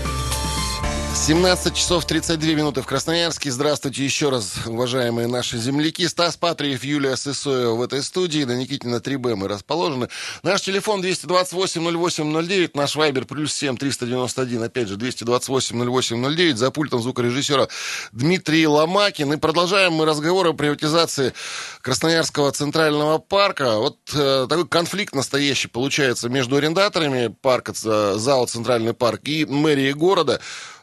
17 1.21 1.75
часов 1.75 2.03
32 2.05 2.53
минуты 2.53 2.81
в 2.81 2.87
Красноярске. 2.87 3.51
Здравствуйте 3.51 4.03
еще 4.03 4.29
раз, 4.29 4.55
уважаемые 4.65 5.27
наши 5.27 5.59
земляки. 5.59 6.07
Стас 6.07 6.35
Патриев, 6.35 6.83
Юлия 6.83 7.15
Сысоева 7.15 7.75
в 7.75 7.81
этой 7.83 8.01
студии. 8.01 8.43
На 8.43 8.53
Никитина 8.53 8.95
3Б 8.95 9.35
мы 9.35 9.47
расположены. 9.47 10.09
Наш 10.41 10.63
телефон 10.63 11.03
228-08-09. 11.03 12.71
Наш 12.73 12.95
вайбер 12.95 13.25
плюс 13.25 13.53
7 13.53 13.77
391. 13.77 14.63
Опять 14.63 14.87
же, 14.87 14.95
228-08-09. 14.95 16.55
За 16.55 16.71
пультом 16.71 17.03
звукорежиссера 17.03 17.67
Дмитрий 18.11 18.65
Ломакин. 18.65 19.31
И 19.31 19.37
продолжаем 19.37 19.93
мы 19.93 20.05
разговор 20.07 20.47
о 20.47 20.53
приватизации 20.53 21.33
Красноярского 21.81 22.51
центрального 22.51 23.19
парка. 23.19 23.77
Вот 23.77 23.99
э, 24.15 24.47
такой 24.49 24.67
конфликт 24.67 25.13
настоящий 25.13 25.67
получается 25.67 26.29
между 26.29 26.55
арендаторами 26.55 27.27
парка, 27.27 27.73
э, 27.73 28.13
ЗАО 28.17 28.47
«Центральный 28.47 28.95
парк» 28.95 29.21
и 29.25 29.45
мэрией 29.45 29.93
города. 29.93 30.41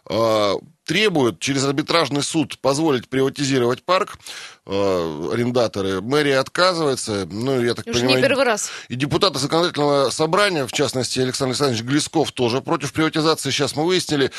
Э, 0.08 0.54
требуют 0.84 1.38
через 1.38 1.64
арбитражный 1.64 2.22
суд 2.22 2.58
позволить 2.60 3.08
приватизировать 3.08 3.82
парк. 3.82 4.18
Э, 4.66 5.30
арендаторы. 5.32 6.00
Мэрия 6.00 6.38
отказывается. 6.38 7.26
Ну, 7.30 7.60
я 7.60 7.74
так 7.74 7.86
Уже 7.86 8.00
понимаю, 8.00 8.16
не 8.16 8.22
первый 8.22 8.44
раз. 8.44 8.70
И 8.88 8.94
депутаты 8.94 9.38
законодательного 9.38 10.10
собрания, 10.10 10.66
в 10.66 10.72
частности, 10.72 11.20
Александр 11.20 11.50
Александрович 11.50 11.82
Глесков, 11.82 12.32
тоже 12.32 12.62
против 12.62 12.92
приватизации. 12.92 13.50
Сейчас 13.50 13.76
мы 13.76 13.84
выяснили. 13.84 14.30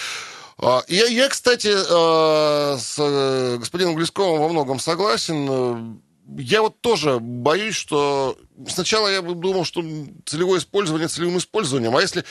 А, 0.57 0.81
Я, 0.87 1.05
я 1.05 1.29
кстати, 1.29 1.71
э, 1.71 2.77
с 2.79 3.57
господином 3.59 3.95
Глесковым 3.95 4.41
во 4.41 4.49
многом 4.49 4.79
согласен 4.79 6.01
я 6.37 6.61
вот 6.61 6.81
тоже 6.81 7.19
боюсь, 7.19 7.75
что 7.75 8.37
сначала 8.67 9.07
я 9.07 9.21
думал, 9.21 9.65
что 9.65 9.83
целевое 10.25 10.59
использование 10.59 11.07
целевым 11.07 11.37
использованием, 11.37 11.95
а 11.95 12.01
если 12.01 12.23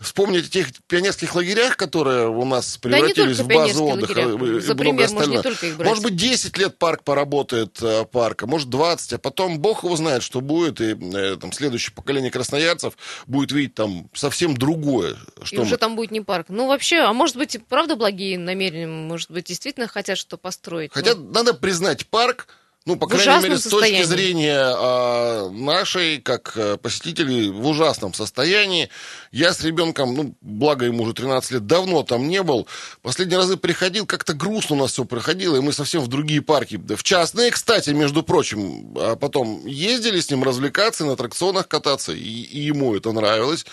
вспомнить 0.00 0.46
о 0.46 0.50
тех 0.50 0.68
пионерских 0.86 1.34
лагерях, 1.34 1.76
которые 1.76 2.28
у 2.28 2.44
нас 2.44 2.78
превратились 2.78 3.38
да 3.38 3.44
в 3.44 3.48
базу 3.48 3.84
отдыха, 3.84 4.18
лагеря. 4.26 4.60
За 4.60 4.74
пример, 4.74 5.10
может, 5.10 5.30
не 5.30 5.42
только 5.42 5.66
их 5.66 5.76
брать. 5.76 5.88
Может 5.88 6.04
быть, 6.04 6.16
10 6.16 6.58
лет 6.58 6.78
парк 6.78 7.04
поработает, 7.04 7.80
э, 7.82 8.04
парка, 8.06 8.46
может, 8.46 8.70
20, 8.70 9.14
а 9.14 9.18
потом 9.18 9.58
бог 9.58 9.84
его 9.84 9.96
знает, 9.96 10.22
что 10.22 10.40
будет, 10.40 10.80
и 10.80 10.96
э, 10.96 11.36
там 11.36 11.52
следующее 11.52 11.94
поколение 11.94 12.30
красноярцев 12.30 12.96
будет 13.26 13.52
видеть 13.52 13.74
там 13.74 14.08
совсем 14.14 14.56
другое. 14.56 15.16
Что 15.42 15.56
и 15.56 15.58
мы... 15.58 15.64
уже 15.64 15.76
там 15.76 15.96
будет 15.96 16.10
не 16.10 16.20
парк. 16.20 16.46
Ну, 16.48 16.66
вообще, 16.66 16.98
а 17.00 17.12
может 17.12 17.36
быть, 17.36 17.58
правда 17.68 17.96
благие 17.96 18.38
намерения, 18.38 18.86
может 18.86 19.30
быть, 19.30 19.46
действительно 19.46 19.86
хотят 19.86 20.18
что 20.18 20.36
построить. 20.36 20.92
Хотя 20.92 21.14
ну... 21.14 21.30
надо 21.30 21.54
признать, 21.54 22.06
парк 22.06 22.48
ну, 22.86 22.96
по 22.96 23.06
крайней 23.06 23.42
мере, 23.42 23.56
с 23.56 23.62
состоянии. 23.62 24.02
точки 24.02 24.10
зрения 24.10 24.76
э, 24.76 25.48
нашей, 25.50 26.20
как 26.20 26.52
э, 26.56 26.76
посетителей, 26.76 27.48
в 27.50 27.66
ужасном 27.66 28.12
состоянии. 28.12 28.90
Я 29.32 29.54
с 29.54 29.62
ребенком, 29.62 30.14
ну, 30.14 30.34
благо 30.42 30.84
ему 30.84 31.04
уже 31.04 31.14
13 31.14 31.50
лет, 31.52 31.66
давно 31.66 32.02
там 32.02 32.28
не 32.28 32.42
был. 32.42 32.68
Последние 33.00 33.38
разы 33.38 33.56
приходил, 33.56 34.04
как-то 34.04 34.34
грустно 34.34 34.76
у 34.76 34.78
нас 34.80 34.92
все 34.92 35.06
проходило, 35.06 35.56
и 35.56 35.60
мы 35.60 35.72
совсем 35.72 36.02
в 36.02 36.08
другие 36.08 36.42
парки. 36.42 36.76
В 36.76 37.02
частные, 37.02 37.50
кстати, 37.50 37.88
между 37.90 38.22
прочим, 38.22 38.92
а 38.96 39.16
потом 39.16 39.64
ездили 39.64 40.20
с 40.20 40.30
ним 40.30 40.44
развлекаться, 40.44 41.06
на 41.06 41.12
аттракционах 41.12 41.68
кататься, 41.68 42.12
и, 42.12 42.18
и 42.18 42.60
ему 42.60 42.94
это 42.94 43.12
нравилось. 43.12 43.64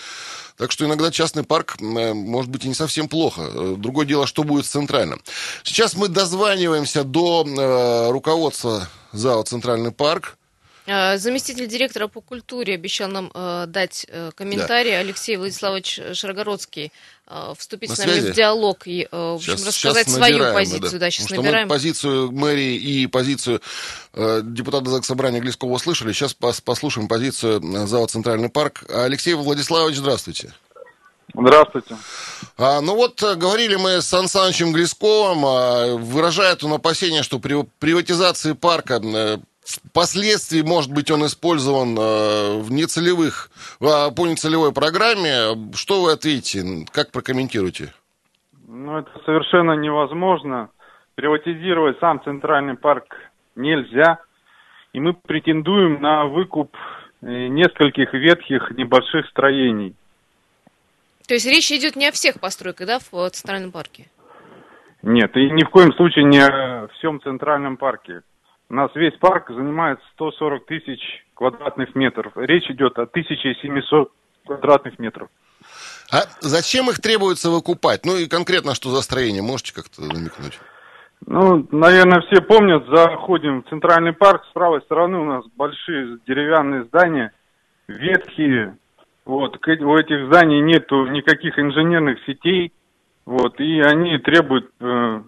Так 0.56 0.72
что 0.72 0.86
иногда 0.86 1.12
частный 1.12 1.44
парк 1.44 1.76
э, 1.82 2.14
может 2.14 2.50
быть 2.50 2.64
и 2.64 2.68
не 2.70 2.76
совсем 2.76 3.10
плохо. 3.10 3.42
Э, 3.42 3.76
другое 3.78 4.06
дело, 4.06 4.26
что 4.26 4.44
будет 4.44 4.66
с 4.66 4.70
центральным. 4.70 5.22
Сейчас 5.64 5.96
мы 5.96 6.08
дозваниваемся 6.08 7.04
до 7.04 7.44
э, 7.46 8.12
руководства 8.12 8.88
ЗАО 9.14 9.44
«Центральный 9.44 9.92
парк». 9.92 10.38
А, 10.88 11.18
заместитель 11.18 11.68
директора 11.68 12.08
по 12.08 12.22
культуре 12.22 12.74
обещал 12.74 13.08
нам 13.08 13.32
э, 13.34 13.66
дать 13.68 14.06
э, 14.10 14.32
комментарий. 14.36 14.92
Да. 14.92 14.98
Алексей 15.00 15.38
Владиславович 15.38 16.00
Шаргородский 16.14 16.92
э, 17.28 17.54
вступить 17.58 17.90
На 17.92 17.96
с 17.96 18.00
нами 18.00 18.12
связи? 18.14 18.32
в 18.32 18.36
диалог 18.36 18.88
и, 18.88 19.04
э, 19.04 19.08
в 19.12 19.36
общем, 19.36 19.58
Сейчас- 19.58 19.68
рассказать 19.68 20.08
сейчас 20.08 20.16
свою 20.18 20.34
набираем 20.40 20.56
позицию. 20.56 20.92
да. 20.92 20.98
Да, 20.98 21.12
сейчас 21.12 21.26
Потому 21.28 21.36
что 21.36 21.44
набираем. 21.44 21.68
мы 21.68 21.74
позицию 21.74 22.32
мэрии 22.32 22.76
и 22.76 23.08
позицию 23.08 23.62
э, 24.14 24.42
депутата 24.44 24.90
Заксобрания 24.90 25.40
Глескова 25.40 25.74
услышали. 25.74 26.14
Сейчас 26.14 26.36
пос- 26.38 26.64
послушаем 26.64 27.08
позицию 27.08 27.62
э, 27.62 27.86
ЗАО 27.86 28.08
«Центральный 28.08 28.50
парк». 28.50 28.84
Алексей 28.90 29.36
Владиславович, 29.36 29.98
здравствуйте. 29.98 30.52
Здравствуйте. 31.34 31.96
А, 32.58 32.82
ну 32.82 32.96
вот 32.96 33.22
э, 33.24 33.36
говорили 33.36 33.76
мы 33.76 34.02
с 34.02 34.08
Сан 34.08 34.28
Санычем 34.28 34.74
Глесковым, 34.74 35.46
а, 35.46 35.96
выражает 35.98 36.64
он 36.64 36.74
опасение, 36.74 37.24
что 37.24 37.40
при 37.40 37.56
приватизации 37.80 38.54
парка 38.54 39.00
э, 39.02 39.38
впоследствии 39.64 40.62
может 40.62 40.94
быть 40.94 41.10
он 41.12 41.26
использован 41.26 41.98
э, 41.98 42.62
в 42.62 42.72
нецелевых, 42.72 43.50
а, 43.82 44.12
по 44.12 44.28
нецелевой 44.28 44.74
программе. 44.74 45.74
Что 45.74 46.04
вы 46.04 46.12
ответите? 46.12 46.86
Как 46.92 47.12
прокомментируете? 47.12 47.94
Ну, 48.68 48.98
это 48.98 49.12
совершенно 49.26 49.74
невозможно. 49.74 50.70
Приватизировать 51.16 52.00
сам 52.00 52.22
центральный 52.24 52.76
парк 52.76 53.16
нельзя. 53.56 54.20
И 54.94 55.00
мы 55.00 55.14
претендуем 55.14 56.02
на 56.02 56.26
выкуп 56.26 56.76
нескольких 57.22 58.14
ветхих 58.14 58.72
небольших 58.72 59.28
строений. 59.30 59.96
То 61.28 61.34
есть 61.34 61.46
речь 61.46 61.72
идет 61.72 61.96
не 61.96 62.08
о 62.08 62.12
всех 62.12 62.40
постройках, 62.40 62.88
да, 62.88 63.00
в 63.00 63.30
Центральном 63.30 63.72
парке? 63.72 64.10
Нет, 65.04 65.36
и 65.36 65.50
ни 65.50 65.64
в 65.64 65.70
коем 65.70 65.94
случае 65.94 66.26
не 66.26 66.40
о 66.40 66.88
всем 66.96 67.22
центральном 67.22 67.78
парке. 67.78 68.22
У 68.70 68.74
нас 68.74 68.92
весь 68.96 69.18
парк 69.18 69.50
занимает 69.50 70.00
140 70.14 70.66
тысяч 70.66 71.00
квадратных 71.34 71.96
метров. 71.96 72.34
Речь 72.36 72.70
идет 72.70 72.98
о 73.00 73.04
1700 73.04 74.12
квадратных 74.46 75.00
метров. 75.00 75.30
А 76.12 76.24
зачем 76.42 76.90
их 76.90 77.00
требуется 77.00 77.50
выкупать? 77.50 78.06
Ну 78.06 78.18
и 78.18 78.28
конкретно, 78.28 78.76
что 78.76 78.90
за 78.90 79.02
строение? 79.02 79.42
Можете 79.42 79.74
как-то 79.74 80.02
намекнуть? 80.02 80.60
Ну, 81.26 81.68
наверное, 81.72 82.22
все 82.22 82.42
помнят, 82.42 82.86
заходим 82.88 83.64
в 83.64 83.70
центральный 83.70 84.14
парк, 84.14 84.44
с 84.50 84.54
правой 84.54 84.82
стороны 84.82 85.20
у 85.20 85.26
нас 85.26 85.46
большие 85.56 86.18
деревянные 86.28 86.84
здания, 86.86 87.32
ветхие. 87.88 88.78
Вот, 89.26 89.58
у 89.68 89.98
этих 89.98 90.28
зданий 90.28 90.62
нету 90.62 91.06
никаких 91.08 91.58
инженерных 91.60 92.24
сетей. 92.26 92.74
Вот, 93.26 93.60
и 93.60 93.80
они 93.82 94.18
требуют 94.18 94.72
э, 94.80 95.22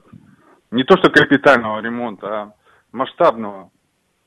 не 0.72 0.84
то 0.84 0.98
что 0.98 1.10
капитального 1.12 1.80
ремонта, 1.80 2.28
а 2.28 2.54
масштабного, 2.92 3.70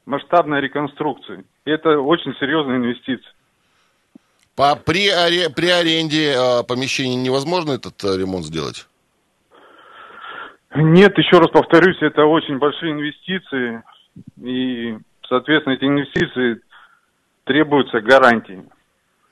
масштабной 0.06 0.60
реконструкции. 0.60 1.44
И 1.64 1.70
это 1.70 1.98
очень 1.98 2.34
серьезная 2.36 2.76
инвестиция. 2.76 3.32
По, 4.54 4.76
при, 4.76 5.08
аре- 5.10 5.50
при 5.50 5.68
аренде 5.68 6.32
э, 6.32 6.62
помещений 6.66 7.16
невозможно 7.16 7.72
этот 7.72 8.02
э, 8.04 8.16
ремонт 8.16 8.46
сделать? 8.46 8.86
Нет, 10.74 11.16
еще 11.18 11.38
раз 11.38 11.50
повторюсь, 11.50 11.96
это 12.00 12.24
очень 12.24 12.58
большие 12.58 12.92
инвестиции, 12.92 13.82
и, 14.42 14.98
соответственно, 15.28 15.74
эти 15.74 15.84
инвестиции 15.84 16.60
требуются 17.44 18.00
гарантии. 18.00 18.62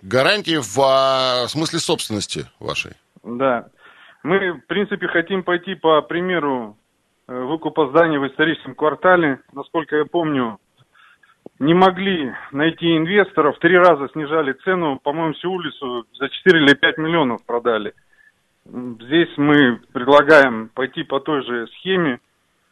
Гарантии 0.05 0.57
в 0.57 0.79
а, 0.83 1.49
смысле 1.49 1.79
собственности 1.79 2.47
вашей? 2.61 2.93
Да. 3.23 3.69
Мы, 4.23 4.53
в 4.53 4.67
принципе, 4.67 5.09
хотим 5.09 5.43
пойти 5.43 5.75
по 5.75 6.03
примеру 6.03 6.77
э, 7.27 7.35
выкупа 7.35 7.89
зданий 7.89 8.19
в 8.19 8.27
историческом 8.27 8.75
квартале. 8.75 9.41
Насколько 9.53 9.97
я 9.97 10.05
помню, 10.05 10.59
не 11.59 11.73
могли 11.73 12.35
найти 12.53 12.99
инвесторов, 12.99 13.59
три 13.61 13.79
раза 13.79 14.09
снижали 14.13 14.53
цену, 14.65 14.99
по-моему, 15.03 15.33
всю 15.35 15.51
улицу 15.51 16.07
за 16.19 16.29
4 16.29 16.61
или 16.63 16.75
5 16.75 16.99
миллионов 16.99 17.43
продали. 17.47 17.95
Здесь 18.67 19.31
мы 19.39 19.81
предлагаем 19.95 20.69
пойти 20.75 21.03
по 21.03 21.21
той 21.21 21.43
же 21.45 21.67
схеме, 21.79 22.21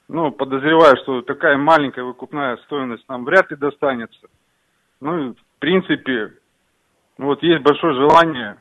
ну, 0.09 0.33
подозреваю, 0.33 0.97
что 0.99 1.23
такая 1.23 1.57
маленькая 1.57 2.05
выкупная 2.05 2.59
стоимость 2.65 3.09
нам 3.09 3.25
вряд 3.25 3.51
ли 3.51 3.57
достанется. 3.57 4.27
Ну, 5.01 5.33
в 5.33 5.59
принципе, 5.59 6.33
вот 7.19 7.43
есть 7.43 7.63
большое 7.63 7.95
желание 7.95 8.57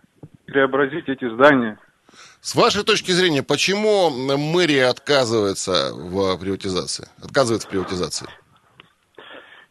преобразить 0.45 1.07
эти 1.07 1.27
здания. 1.33 1.77
С 2.41 2.55
вашей 2.55 2.83
точки 2.83 3.11
зрения, 3.11 3.43
почему 3.43 4.09
мэрия 4.09 4.87
отказывается 4.87 5.93
в 5.93 6.37
приватизации? 6.39 7.07
Отказывается 7.23 7.67
в 7.67 7.71
приватизации? 7.71 8.27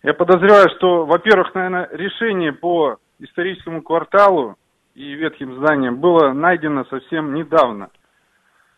Я 0.02 0.14
подозреваю, 0.14 0.68
что, 0.76 1.04
во-первых, 1.04 1.54
наверное, 1.54 1.88
решение 1.92 2.52
по 2.52 2.96
историческому 3.18 3.82
кварталу 3.82 4.56
и 4.94 5.12
ветхим 5.12 5.56
зданиям 5.58 6.00
было 6.00 6.32
найдено 6.32 6.84
совсем 6.86 7.34
недавно. 7.34 7.90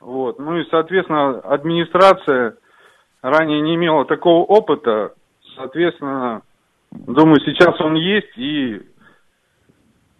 Вот. 0.00 0.40
Ну 0.40 0.58
и, 0.58 0.64
соответственно, 0.68 1.38
администрация 1.40 2.56
ранее 3.22 3.60
не 3.60 3.76
имела 3.76 4.04
такого 4.04 4.44
опыта. 4.44 5.14
Соответственно, 5.54 6.42
думаю, 6.90 7.40
сейчас 7.44 7.80
он 7.80 7.94
есть 7.94 8.36
и 8.36 8.82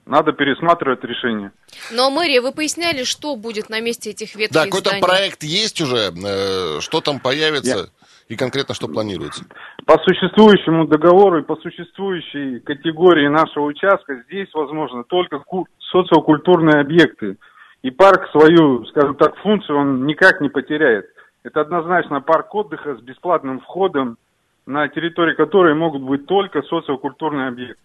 надо 0.07 0.33
пересматривать 0.33 1.03
решение. 1.05 1.53
Но, 1.93 2.11
мэрия, 2.11 2.41
вы 2.41 2.53
поясняли, 2.53 3.05
что 3.05 3.37
будет 3.37 3.71
на 3.71 3.81
месте 3.81 4.11
этих 4.11 4.35
ветхих 4.35 4.55
Да, 4.55 4.65
какой-то 4.65 4.99
проект 5.01 5.43
есть 5.43 5.81
уже, 5.81 6.11
э, 6.13 6.81
что 6.81 7.01
там 7.01 7.21
появится 7.21 7.91
и 8.29 8.37
конкретно 8.37 8.75
что 8.75 8.89
планируется? 8.89 9.45
По 9.87 9.99
существующему 9.99 10.87
договору 10.87 11.41
и 11.41 11.45
по 11.45 11.57
существующей 11.57 12.61
категории 12.61 13.29
нашего 13.29 13.65
участка 13.65 14.23
здесь 14.27 14.49
возможно 14.55 15.05
только 15.05 15.39
ку- 15.39 15.67
социокультурные 15.91 16.81
объекты. 16.81 17.37
И 17.83 17.91
парк 17.91 18.31
свою, 18.31 18.87
скажем 18.87 19.17
так, 19.17 19.37
функцию 19.39 19.79
он 19.79 20.07
никак 20.07 20.41
не 20.41 20.49
потеряет. 20.49 21.07
Это 21.43 21.61
однозначно 21.61 22.21
парк 22.21 22.55
отдыха 22.55 22.97
с 22.97 23.01
бесплатным 23.01 23.61
входом, 23.61 24.17
на 24.67 24.89
территории 24.89 25.35
которой 25.35 25.75
могут 25.75 26.03
быть 26.03 26.27
только 26.27 26.63
социокультурные 26.63 27.49
объекты. 27.49 27.83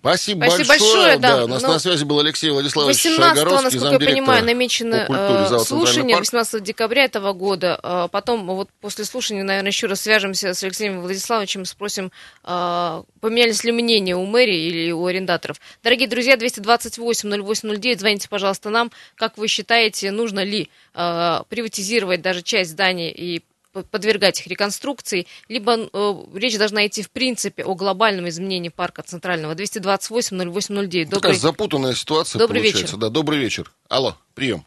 Спасибо, 0.00 0.46
Спасибо 0.46 0.68
большое. 0.68 0.94
большое, 0.94 1.18
да. 1.18 1.44
у 1.44 1.46
нас 1.46 1.62
Ну, 1.62 1.68
на 1.68 1.78
связи 1.78 2.04
был 2.04 2.20
Алексей 2.20 2.50
Владиславович 2.50 2.96
18 3.04 3.22
Шагоровский, 3.22 3.78
насколько 3.78 4.04
я 4.04 4.10
понимаю, 4.10 4.44
намечено 4.46 5.04
по 5.06 5.14
культуре 5.14 5.40
э, 5.40 5.48
зала 5.48 5.64
«Центральный 5.64 5.86
слушание 5.86 6.16
парк». 6.16 6.26
18 6.26 6.62
декабря 6.62 7.04
этого 7.04 7.32
года. 7.34 7.80
Э, 7.82 8.08
Потом, 8.10 8.46
вот 8.46 8.70
после 8.80 9.04
слушания, 9.04 9.44
наверное, 9.44 9.70
еще 9.70 9.88
раз 9.88 10.00
свяжемся 10.00 10.54
с 10.54 10.64
Алексеем 10.64 11.02
Владиславовичем, 11.02 11.66
спросим, 11.66 12.12
э, 12.44 13.02
поменялись 13.20 13.62
ли 13.62 13.72
мнения 13.72 14.16
у 14.16 14.24
мэрии 14.24 14.68
или 14.68 14.90
у 14.90 15.04
арендаторов. 15.04 15.60
Дорогие 15.82 16.08
друзья, 16.08 16.36
228-08-09, 16.36 17.98
звоните, 17.98 18.28
пожалуйста, 18.30 18.70
нам. 18.70 18.90
Как 19.16 19.36
вы 19.36 19.48
считаете, 19.48 20.12
нужно 20.12 20.42
ли 20.42 20.70
э, 20.94 21.40
приватизировать 21.50 22.22
даже 22.22 22.40
часть 22.40 22.70
зданий 22.70 23.10
и 23.10 23.42
подвергать 23.72 24.40
их 24.40 24.46
реконструкции, 24.46 25.26
либо 25.48 25.76
э, 25.76 26.14
речь 26.34 26.58
должна 26.58 26.86
идти 26.86 27.02
в 27.02 27.10
принципе 27.10 27.64
о 27.64 27.74
глобальном 27.74 28.28
изменении 28.28 28.68
парка 28.68 29.02
центрального. 29.02 29.54
228-08-09. 29.54 31.04
Такая 31.04 31.10
Добрый, 31.10 31.34
запутанная 31.34 31.94
ситуация 31.94 32.38
Добрый 32.38 32.60
получается. 32.62 32.86
вечер. 32.96 32.98
Да, 32.98 33.10
добрый 33.10 33.38
вечер. 33.38 33.70
Алло, 33.88 34.16
прием. 34.34 34.64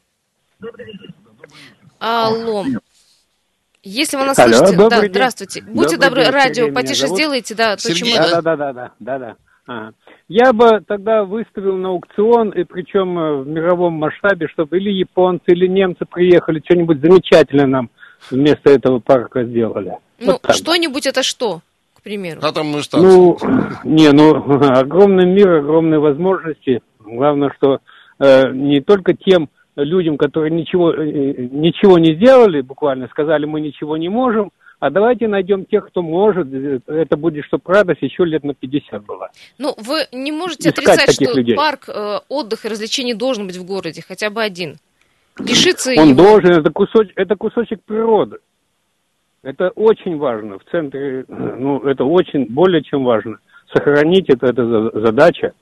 Алло. 1.99 2.65
Если 3.83 4.15
вы 4.15 4.23
нас 4.23 4.39
Алло, 4.39 4.53
слышите, 4.57 4.77
да, 4.89 5.01
день. 5.01 5.09
здравствуйте. 5.09 5.61
Будьте 5.61 5.97
Добрый 5.97 6.09
добры, 6.09 6.23
день, 6.23 6.31
радио 6.31 6.53
Сергей 6.65 6.73
потише 6.73 7.01
зовут. 7.01 7.17
сделайте, 7.17 7.55
да, 7.55 7.75
то, 7.75 7.81
Сергей, 7.81 8.13
чем 8.13 8.23
мы- 8.23 8.29
да? 8.29 8.41
Да, 8.41 8.55
да, 8.55 8.55
да, 8.55 8.73
да, 8.73 8.91
да, 8.99 9.19
да. 9.19 9.35
Ага. 9.65 9.93
Я 10.27 10.51
бы 10.53 10.81
тогда 10.87 11.23
выставил 11.23 11.75
на 11.77 11.89
аукцион, 11.89 12.49
и 12.49 12.63
причем 12.63 13.17
э, 13.17 13.41
в 13.43 13.47
мировом 13.47 13.93
масштабе, 13.93 14.47
чтобы 14.49 14.77
или 14.77 14.89
японцы, 14.89 15.43
или 15.47 15.67
немцы 15.67 16.05
приехали, 16.05 16.61
что-нибудь 16.65 16.99
замечательное 17.01 17.67
нам 17.67 17.89
вместо 18.31 18.71
этого 18.71 18.99
парка 18.99 19.43
сделали. 19.43 19.97
Ну, 20.19 20.39
Вот 20.43 20.55
что-нибудь 20.55 21.05
это 21.05 21.23
что, 21.23 21.61
к 21.95 22.01
примеру? 22.01 22.41
Атомную 22.43 22.83
станцию. 22.83 23.11
Ну, 23.11 23.37
не, 23.83 24.11
ну, 24.11 24.35
огромный 24.61 25.25
мир, 25.25 25.49
огромные 25.55 25.99
возможности. 25.99 26.81
Главное, 26.99 27.51
что 27.57 27.79
э, 28.19 28.51
не 28.51 28.81
только 28.81 29.13
тем 29.13 29.49
людям, 29.75 30.17
которые 30.17 30.51
ничего, 30.51 30.93
э, 30.93 31.47
ничего 31.51 31.97
не 31.97 32.15
сделали, 32.15 32.61
буквально 32.61 33.07
сказали, 33.07 33.45
мы 33.45 33.61
ничего 33.61 33.97
не 33.97 34.09
можем, 34.09 34.51
а 34.79 34.89
давайте 34.89 35.29
найдем 35.29 35.65
тех, 35.65 35.87
кто 35.87 36.01
может. 36.01 36.47
Это 36.87 37.15
будет, 37.15 37.45
чтобы 37.45 37.63
радость 37.67 38.01
еще 38.01 38.25
лет 38.25 38.43
на 38.43 38.53
50 38.53 39.05
была. 39.05 39.29
Ну, 39.57 39.73
вы 39.77 40.07
не 40.11 40.33
можете 40.33 40.69
Искать 40.69 40.87
отрицать, 40.87 41.15
что 41.15 41.37
людей. 41.37 41.55
парк 41.55 41.85
э, 41.87 42.19
отдыха 42.27 42.67
и 42.67 42.71
развлечений 42.71 43.13
должен 43.13 43.47
быть 43.47 43.55
в 43.55 43.63
городе, 43.65 44.03
хотя 44.05 44.29
бы 44.29 44.41
один. 44.43 44.77
Лишиться 45.39 45.91
Он 45.97 46.09
его... 46.09 46.23
должен, 46.23 46.51
это 46.51 46.69
кусочек, 46.71 47.13
это 47.15 47.35
кусочек 47.35 47.83
природы. 47.83 48.37
Это 49.41 49.69
очень 49.71 50.17
важно. 50.17 50.57
В 50.59 50.63
центре, 50.71 51.25
ну, 51.27 51.79
это 51.79 52.05
очень, 52.05 52.45
более 52.45 52.81
чем 52.81 53.03
важно. 53.03 53.39
Сохранить 53.73 54.29
это, 54.29 54.47
это 54.47 54.65
за- 54.65 54.99
задача. 55.01 55.53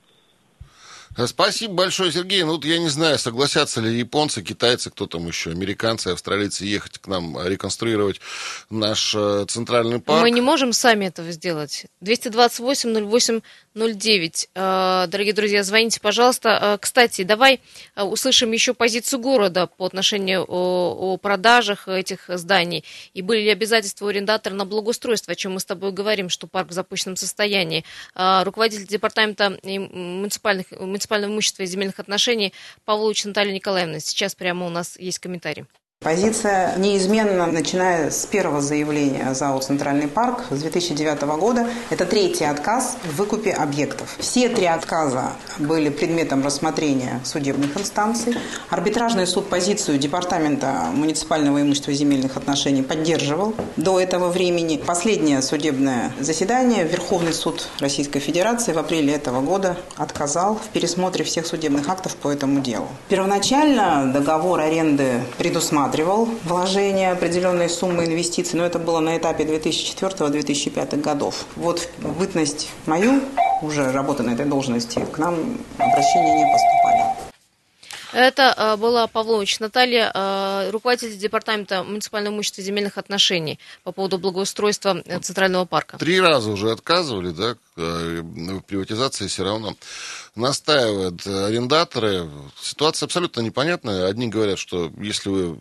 Э, 1.18 1.28
Спасибо 1.28 1.74
большое, 1.74 2.12
Сергей. 2.12 2.44
Ну, 2.44 2.54
вот 2.54 2.66
я 2.66 2.80
не 2.80 2.90
знаю, 2.90 3.20
согласятся 3.20 3.82
ли 3.82 3.98
японцы, 3.98 4.42
китайцы, 4.42 4.90
кто 4.90 5.08
там 5.08 5.28
еще, 5.28 5.52
американцы, 5.52 6.10
австралийцы 6.10 6.66
ехать 6.66 6.98
к 7.00 7.08
нам 7.08 7.38
э, 7.38 7.50
реконструировать 7.50 8.22
наш 8.70 9.14
э, 9.16 9.46
центральный 9.48 10.00
парк. 10.00 10.22
Мы 10.22 10.32
не 10.32 10.42
можем 10.42 10.72
сами 10.72 11.06
этого 11.06 11.32
сделать. 11.32 11.86
228-08-09. 12.04 14.50
Э, 14.56 15.08
Дорогие 15.08 15.34
друзья, 15.34 15.64
звоните, 15.64 16.00
пожалуйста. 16.00 16.78
Кстати, 16.80 17.24
давай 17.24 17.60
услышим 17.96 18.52
еще 18.52 18.74
позицию 18.74 19.20
города 19.20 19.68
по 19.68 19.86
отношению 19.86 20.46
о, 20.48 21.14
о 21.14 21.18
продажах 21.18 21.88
этих 21.88 22.26
зданий. 22.28 22.84
И 23.14 23.22
были 23.22 23.42
ли 23.42 23.50
обязательства 23.50 24.06
у 24.06 24.10
арендатора 24.10 24.54
на 24.54 24.66
благоустройство, 24.66 25.34
о 25.34 25.36
чем 25.36 25.54
мы 25.54 25.60
с 25.60 25.66
тобой 25.66 25.92
говорим, 25.92 26.30
что 26.30 26.48
парк 26.48 26.70
в 26.70 26.74
запущенном 26.74 27.18
состоянии. 27.18 27.84
Руководитель 28.16 28.88
департамента 28.88 29.58
муниципальных, 29.64 30.68
муниципального 31.02 31.32
имущества 31.32 31.64
и 31.64 31.66
земельных 31.66 32.00
отношений 32.00 32.54
Павлович 32.86 33.26
Наталья 33.26 33.54
Николаевна. 33.54 34.00
Сейчас 34.00 34.36
прямо 34.36 34.66
у 34.68 34.70
нас 34.70 34.98
есть 35.00 35.20
комментарий. 35.20 35.66
Позиция 36.04 36.76
неизменна, 36.78 37.46
начиная 37.46 38.10
с 38.10 38.26
первого 38.26 38.60
заявления 38.60 39.36
ЗАО 39.36 39.60
«Центральный 39.60 40.08
парк» 40.08 40.46
с 40.50 40.60
2009 40.60 41.22
года. 41.38 41.70
Это 41.92 42.08
третий 42.08 42.46
отказ 42.46 42.98
в 43.04 43.18
выкупе 43.18 43.52
объектов. 43.52 44.16
Все 44.18 44.50
три 44.50 44.66
отказа 44.66 45.34
были 45.60 45.90
предметом 45.90 46.44
рассмотрения 46.44 47.22
судебных 47.24 47.78
инстанций. 47.78 48.36
Арбитражный 48.72 49.28
суд 49.28 49.48
позицию 49.48 50.00
Департамента 50.00 50.88
муниципального 50.92 51.62
имущества 51.62 51.92
и 51.92 51.94
земельных 51.94 52.36
отношений 52.36 52.82
поддерживал 52.82 53.54
до 53.78 54.00
этого 54.00 54.30
времени. 54.30 54.82
Последнее 54.84 55.44
судебное 55.44 56.14
заседание 56.20 56.84
Верховный 56.84 57.32
суд 57.32 57.68
Российской 57.80 58.22
Федерации 58.22 58.74
в 58.74 58.80
апреле 58.80 59.14
этого 59.14 59.42
года 59.42 59.78
отказал 59.98 60.56
в 60.56 60.70
пересмотре 60.70 61.24
всех 61.24 61.46
судебных 61.46 61.88
актов 61.90 62.16
по 62.16 62.32
этому 62.32 62.60
делу. 62.62 62.88
Первоначально 63.08 64.12
договор 64.12 64.62
аренды 64.62 65.22
предусматривал 65.38 65.91
вложение 66.44 67.12
определенной 67.12 67.70
суммы 67.70 68.06
инвестиций, 68.06 68.58
но 68.58 68.66
это 68.66 68.80
было 68.80 69.00
на 69.00 69.18
этапе 69.18 69.44
2004-2005 69.44 71.02
годов. 71.02 71.46
Вот 71.56 71.90
в 72.00 72.18
бытность 72.18 72.70
мою, 72.86 73.22
уже 73.62 73.92
работа 73.92 74.24
на 74.24 74.32
этой 74.32 74.46
должности, 74.46 75.06
к 75.12 75.18
нам 75.18 75.58
обращения 75.78 76.36
не 76.36 76.52
поступали. 76.52 77.32
Это 78.14 78.54
э, 78.58 78.76
была 78.78 79.08
Павлович 79.08 79.60
Наталья, 79.60 80.12
э, 80.14 80.70
руководитель 80.72 81.18
департамента 81.18 81.84
муниципального 81.84 82.34
имущества 82.34 82.62
и 82.62 82.66
земельных 82.66 82.98
отношений 82.98 83.58
по 83.84 83.92
поводу 83.94 84.18
благоустройства 84.18 85.02
э, 85.06 85.20
Центрального 85.20 85.66
парка. 85.66 85.98
Три 85.98 86.20
раза 86.20 86.52
уже 86.52 86.72
отказывали, 86.72 87.30
да, 87.32 87.56
приватизации 87.76 89.28
все 89.28 89.44
равно 89.44 89.76
настаивают 90.36 91.26
арендаторы. 91.26 92.30
Ситуация 92.62 93.08
абсолютно 93.08 93.42
непонятная. 93.42 94.08
Одни 94.08 94.28
говорят, 94.28 94.60
что 94.60 94.92
если 95.00 95.30
вы 95.30 95.58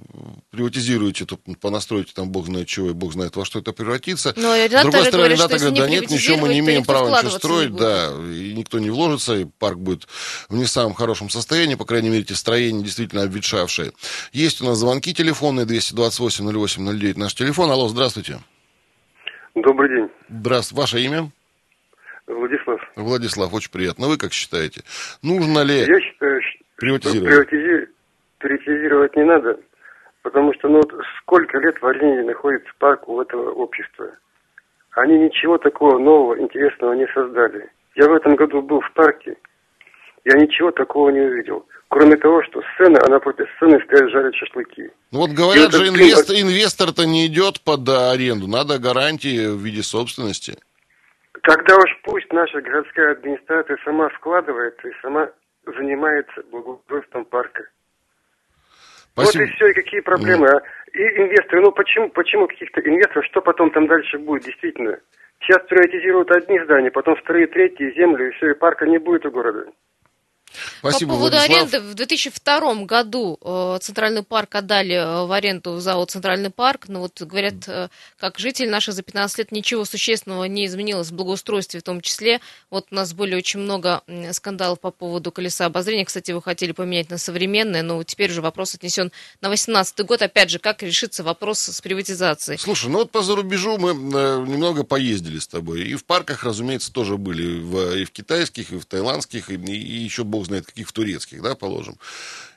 приватизируете, 0.50 1.24
то 1.24 1.38
понастроите 1.60 2.12
там 2.14 2.30
бог 2.30 2.46
знает 2.46 2.68
чего 2.68 2.90
и 2.90 2.92
бог 2.92 3.12
знает 3.12 3.36
во 3.36 3.44
что 3.44 3.58
это 3.58 3.72
превратится. 3.72 4.32
Но 4.36 4.54
С 4.54 4.68
другой 4.68 5.06
стороны, 5.06 5.10
говорят, 5.10 5.38
что 5.38 5.44
арендаторы 5.48 5.54
если 5.54 5.66
говорят, 5.68 5.88
да 5.88 5.88
нет, 5.88 6.10
ничего 6.10 6.36
мы 6.36 6.48
не 6.48 6.58
имеем 6.60 6.84
права 6.84 7.10
ничего 7.10 7.30
строить, 7.30 7.74
да, 7.74 8.12
и 8.12 8.54
никто 8.54 8.78
не 8.78 8.90
вложится, 8.90 9.36
и 9.36 9.44
парк 9.44 9.78
будет 9.78 10.06
в 10.48 10.56
не 10.56 10.66
самом 10.66 10.94
хорошем 10.94 11.30
состоянии, 11.30 11.74
по 11.74 11.84
крайней 11.84 12.08
мере, 12.08 12.22
эти 12.22 12.32
строения 12.32 12.82
действительно 12.82 13.22
обветшавшие. 13.22 13.92
Есть 14.32 14.60
у 14.62 14.66
нас 14.66 14.78
звонки 14.78 15.14
телефонные 15.14 15.66
228-08-09, 15.66 17.18
наш 17.18 17.34
телефон. 17.34 17.70
Алло, 17.70 17.88
здравствуйте. 17.88 18.40
Добрый 19.54 19.88
день, 19.88 20.08
Здравствуйте. 20.28 20.80
Ваше 20.80 21.00
имя? 21.02 21.32
Владислав. 22.34 22.80
Владислав, 22.96 23.52
очень 23.54 23.70
приятно. 23.70 24.08
Вы 24.08 24.16
как 24.16 24.32
считаете? 24.32 24.82
Нужно 25.22 25.62
ли 25.62 25.80
Я 25.80 26.00
считаю, 26.00 26.40
что 26.42 26.64
приватизировать? 26.76 27.48
приватизи- 27.48 27.86
приватизировать 28.38 29.16
не 29.16 29.24
надо, 29.24 29.58
потому 30.22 30.52
что 30.54 30.68
ну 30.68 30.76
вот 30.76 30.92
сколько 31.20 31.58
лет 31.58 31.80
в 31.80 31.86
аренде 31.86 32.22
находится 32.26 32.70
парк 32.78 33.08
у 33.08 33.20
этого 33.20 33.50
общества. 33.50 34.06
Они 34.92 35.18
ничего 35.18 35.58
такого 35.58 35.98
нового, 35.98 36.38
интересного 36.40 36.94
не 36.94 37.06
создали. 37.14 37.70
Я 37.96 38.08
в 38.08 38.14
этом 38.14 38.34
году 38.36 38.62
был 38.62 38.80
в 38.80 38.92
парке, 38.94 39.36
я 40.24 40.38
ничего 40.38 40.70
такого 40.70 41.10
не 41.10 41.20
увидел. 41.20 41.66
Кроме 41.88 42.16
того, 42.16 42.40
что 42.44 42.60
сцена, 42.74 43.00
а 43.04 43.08
напротив 43.10 43.46
сцены 43.56 43.80
стоят 43.84 44.10
жарят 44.10 44.34
шашлыки. 44.36 44.90
Ну 45.10 45.20
вот 45.20 45.30
говорят 45.30 45.74
И 45.74 45.76
же, 45.76 45.88
инвестор, 45.88 46.36
инвестор-то 46.36 47.04
не 47.04 47.26
идет 47.26 47.60
под 47.62 47.88
аренду, 47.88 48.46
надо 48.46 48.78
гарантии 48.78 49.48
в 49.48 49.58
виде 49.58 49.82
собственности. 49.82 50.56
Тогда 51.42 51.76
уж 51.76 52.00
пусть 52.04 52.32
наша 52.32 52.60
городская 52.60 53.12
администрация 53.12 53.78
сама 53.84 54.08
вкладывает 54.10 54.78
и 54.84 54.90
сама 55.00 55.30
занимается 55.64 56.42
благоустройством 56.50 57.24
парка. 57.24 57.64
Спасибо. 59.12 59.42
Вот 59.42 59.48
и 59.48 59.52
все, 59.54 59.66
и 59.68 59.74
какие 59.74 60.00
проблемы. 60.00 60.48
А? 60.48 60.62
И 60.92 61.02
инвесторы, 61.02 61.62
ну 61.62 61.72
почему, 61.72 62.10
почему 62.10 62.46
каких-то 62.46 62.80
инвесторов, 62.80 63.24
что 63.26 63.40
потом 63.40 63.70
там 63.70 63.86
дальше 63.86 64.18
будет, 64.18 64.44
действительно? 64.44 64.98
Сейчас 65.40 65.66
приватизируют 65.66 66.30
одни 66.30 66.60
здания, 66.60 66.90
потом 66.90 67.16
вторые, 67.16 67.46
третьи, 67.46 67.94
землю, 67.96 68.28
и 68.28 68.32
все, 68.32 68.50
и 68.50 68.54
парка 68.54 68.86
не 68.86 68.98
будет 68.98 69.24
у 69.24 69.30
города. 69.30 69.66
Спасибо, 70.80 71.12
По 71.12 71.16
поводу 71.16 71.36
Владислав. 71.36 71.72
аренды, 71.72 71.80
в 71.80 71.94
2002 71.94 72.74
году 72.84 73.38
э, 73.40 73.78
Центральный 73.80 74.22
парк 74.22 74.54
отдали 74.54 74.94
э, 74.94 75.24
в 75.26 75.32
аренду 75.32 75.72
в 75.74 75.80
ЗАО 75.80 76.04
Центральный 76.06 76.50
парк, 76.50 76.86
но 76.88 77.00
вот 77.00 77.20
говорят, 77.22 77.68
э, 77.68 77.88
как 78.18 78.38
житель 78.38 78.68
наши 78.68 78.92
за 78.92 79.02
15 79.02 79.38
лет 79.38 79.52
ничего 79.52 79.84
существенного 79.84 80.44
не 80.44 80.66
изменилось 80.66 81.08
в 81.08 81.14
благоустройстве 81.14 81.80
в 81.80 81.82
том 81.82 82.00
числе. 82.00 82.40
Вот 82.70 82.88
у 82.90 82.94
нас 82.94 83.12
были 83.12 83.34
очень 83.34 83.60
много 83.60 84.02
скандалов 84.32 84.80
по 84.80 84.90
поводу 84.90 85.30
колеса 85.32 85.66
обозрения. 85.66 86.04
Кстати, 86.04 86.30
его 86.30 86.40
хотели 86.40 86.72
поменять 86.72 87.10
на 87.10 87.18
современное, 87.18 87.82
но 87.82 88.02
теперь 88.02 88.30
уже 88.30 88.42
вопрос 88.42 88.74
отнесен 88.74 89.12
на 89.40 89.48
18 89.48 90.00
год. 90.04 90.22
Опять 90.22 90.50
же, 90.50 90.58
как 90.58 90.82
решится 90.82 91.22
вопрос 91.22 91.60
с 91.60 91.80
приватизацией? 91.80 92.58
Слушай, 92.58 92.90
ну 92.90 92.98
вот 92.98 93.10
по 93.10 93.22
зарубежу 93.22 93.78
мы 93.78 93.92
немного 93.94 94.84
поездили 94.84 95.38
с 95.38 95.46
тобой. 95.46 95.82
И 95.82 95.94
в 95.94 96.04
парках, 96.04 96.44
разумеется, 96.44 96.92
тоже 96.92 97.16
были. 97.16 98.00
И 98.00 98.04
в 98.04 98.10
китайских, 98.10 98.72
и 98.72 98.78
в 98.78 98.86
таиландских, 98.86 99.50
и, 99.50 99.54
и 99.54 100.02
еще 100.02 100.24
бог 100.40 100.46
знает 100.46 100.66
каких 100.66 100.88
в 100.88 100.92
турецких, 100.92 101.42
да, 101.42 101.54
положим. 101.54 101.98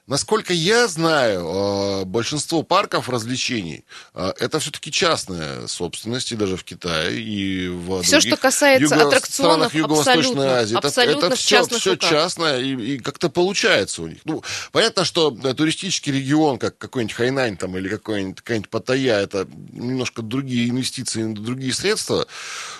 Насколько 0.05 0.51
я 0.51 0.89
знаю, 0.89 2.01
э, 2.01 2.05
большинство 2.05 2.61
парков 2.61 3.07
развлечений 3.07 3.85
э, 4.13 4.33
это 4.37 4.59
все-таки 4.59 4.91
частная 4.91 5.65
собственность, 5.67 6.33
и 6.33 6.35
даже 6.35 6.57
в 6.57 6.65
Китае, 6.65 7.21
и 7.21 7.69
в 7.69 8.01
других 8.01 8.21
что 8.21 8.35
касается 8.35 8.95
юго- 8.95 9.07
аттракционов, 9.07 9.71
странах 9.71 9.75
Юго-Восточной 9.75 10.47
Азии. 10.47 10.77
Это- 10.77 10.87
абсолютно 10.89 11.25
это 11.27 11.35
все, 11.37 11.63
все 11.63 11.91
руках. 11.91 12.09
частное, 12.09 12.59
и, 12.59 12.95
и 12.95 12.97
как-то 12.99 13.29
получается 13.29 14.01
у 14.01 14.07
них. 14.07 14.19
Ну, 14.25 14.43
понятно, 14.73 15.05
что 15.05 15.37
э, 15.41 15.53
туристический 15.53 16.11
регион, 16.11 16.57
как 16.57 16.77
какой-нибудь 16.77 17.15
Хайнань 17.15 17.55
там, 17.55 17.77
или 17.77 17.87
какой-нибудь, 17.87 18.41
какая-нибудь 18.41 18.69
Паттайя, 18.69 19.19
это 19.19 19.47
немножко 19.71 20.21
другие 20.21 20.69
инвестиции, 20.69 21.31
другие 21.31 21.73
средства, 21.73 22.27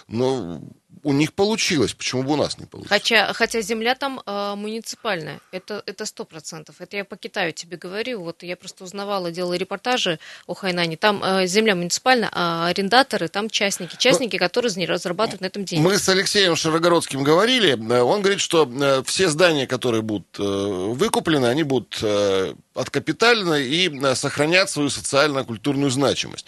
но 0.10 0.62
у 1.04 1.14
них 1.14 1.34
получилось, 1.34 1.94
почему 1.94 2.24
бы 2.24 2.34
у 2.34 2.36
нас 2.36 2.58
не 2.58 2.66
получилось? 2.66 2.90
Хотя, 2.90 3.34
хотя 3.34 3.62
земля 3.62 3.96
там 3.96 4.22
э, 4.26 4.56
муниципальная, 4.56 5.40
это 5.52 6.06
сто 6.06 6.26
процентов. 6.26 6.76
Это 6.80 6.98
я 6.98 7.06
по 7.06 7.16
Китаю 7.16 7.52
тебе 7.52 7.78
говорю. 7.78 8.22
Вот 8.22 8.44
я 8.44 8.56
просто 8.56 8.84
узнавала, 8.84 9.32
делала 9.32 9.54
репортажи 9.54 10.20
о 10.48 10.54
Хайнане. 10.54 10.98
Там 10.98 11.24
э, 11.24 11.48
земля 11.48 11.76
муниципальная, 11.76 12.30
а 12.32 12.68
арендаторы 12.68 13.28
там 13.28 13.50
частники, 13.50 13.96
частники, 13.98 14.38
которые 14.38 14.70
за 14.70 14.80
ней 14.80 14.86
разрабатывают 14.86 15.42
на 15.42 15.46
этом 15.48 15.66
деньги. 15.66 15.84
Мы 15.84 15.98
с 15.98 16.08
Алексеем 16.10 16.56
Широгородским 16.56 17.24
говорили. 17.24 17.74
Он 17.74 18.22
говорит, 18.22 18.40
что 18.40 18.70
э, 18.70 19.04
все 19.06 19.30
здания, 19.30 19.68
которые 19.68 20.02
будут 20.02 20.28
э, 20.40 20.44
выкуплены, 20.44 21.48
они 21.48 21.64
будут 21.64 22.00
э, 22.02 22.54
откапитальны 22.76 23.64
и 23.64 24.16
сохранят 24.16 24.70
свою 24.70 24.90
социально-культурную 24.90 25.92
значимость. 25.92 26.46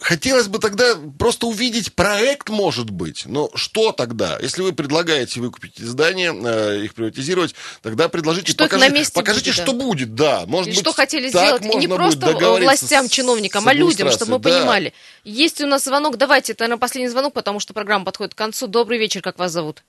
Хотелось 0.00 0.48
бы 0.48 0.58
тогда 0.58 0.94
просто 1.18 1.46
увидеть 1.46 1.94
проект, 1.94 2.50
может 2.50 2.90
быть. 2.90 3.24
Но 3.26 3.48
что 3.54 3.92
тогда? 3.92 4.38
Если 4.40 4.62
вы 4.62 4.72
предлагаете 4.72 5.40
выкупить 5.40 5.78
эти 5.78 5.84
здания, 5.84 6.32
э, 6.32 6.84
их 6.84 6.94
приватизировать, 6.94 7.54
тогда 7.82 8.08
предложите, 8.08 8.52
Что 8.52 8.64
их 8.64 8.72
на 8.72 8.76
покажите, 8.78 8.98
месте 8.98 9.14
покажите 9.14 9.50
будет, 9.50 9.54
что 9.54 9.72
да. 9.72 9.84
будет, 9.84 10.14
да. 10.14 10.42
Может 10.46 10.68
И 10.68 10.70
быть, 10.72 10.80
что 10.80 10.92
хотели 10.92 11.28
сделать, 11.28 11.64
и 11.64 11.76
не 11.76 11.88
просто 11.88 12.36
властям, 12.36 13.08
чиновникам, 13.08 13.66
а 13.66 13.72
людям, 13.72 14.10
чтобы 14.10 14.32
мы. 14.32 14.38
Да. 14.38 14.50
понимали. 14.50 14.92
Есть 15.24 15.60
у 15.62 15.66
нас 15.66 15.84
звонок, 15.84 16.16
давайте, 16.16 16.52
это, 16.52 16.64
наверное, 16.64 16.80
последний 16.80 17.08
звонок, 17.08 17.32
потому 17.32 17.60
что 17.60 17.72
программа 17.72 18.04
подходит 18.04 18.34
к 18.34 18.38
концу. 18.38 18.66
Добрый 18.66 18.98
вечер, 18.98 19.22
как 19.22 19.38
вас 19.38 19.52
зовут? 19.52 19.82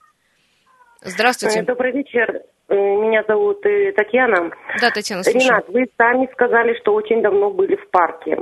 Здравствуйте. 1.02 1.60
Э, 1.60 1.64
Добрый 1.64 1.92
вечер. 1.92 2.42
Э, 2.70 2.76
Меня 2.76 3.24
зовут 3.28 3.66
э, 3.66 3.92
Татьяна. 3.94 4.52
Да, 4.80 4.92
Татьяна, 4.92 5.24
слушаю. 5.24 5.44
Ренат, 5.44 5.68
вы 5.70 5.88
сами 5.98 6.30
сказали, 6.34 6.78
что 6.80 6.94
очень 6.94 7.22
давно 7.22 7.50
были 7.50 7.76
в 7.76 7.90
парке. 7.90 8.38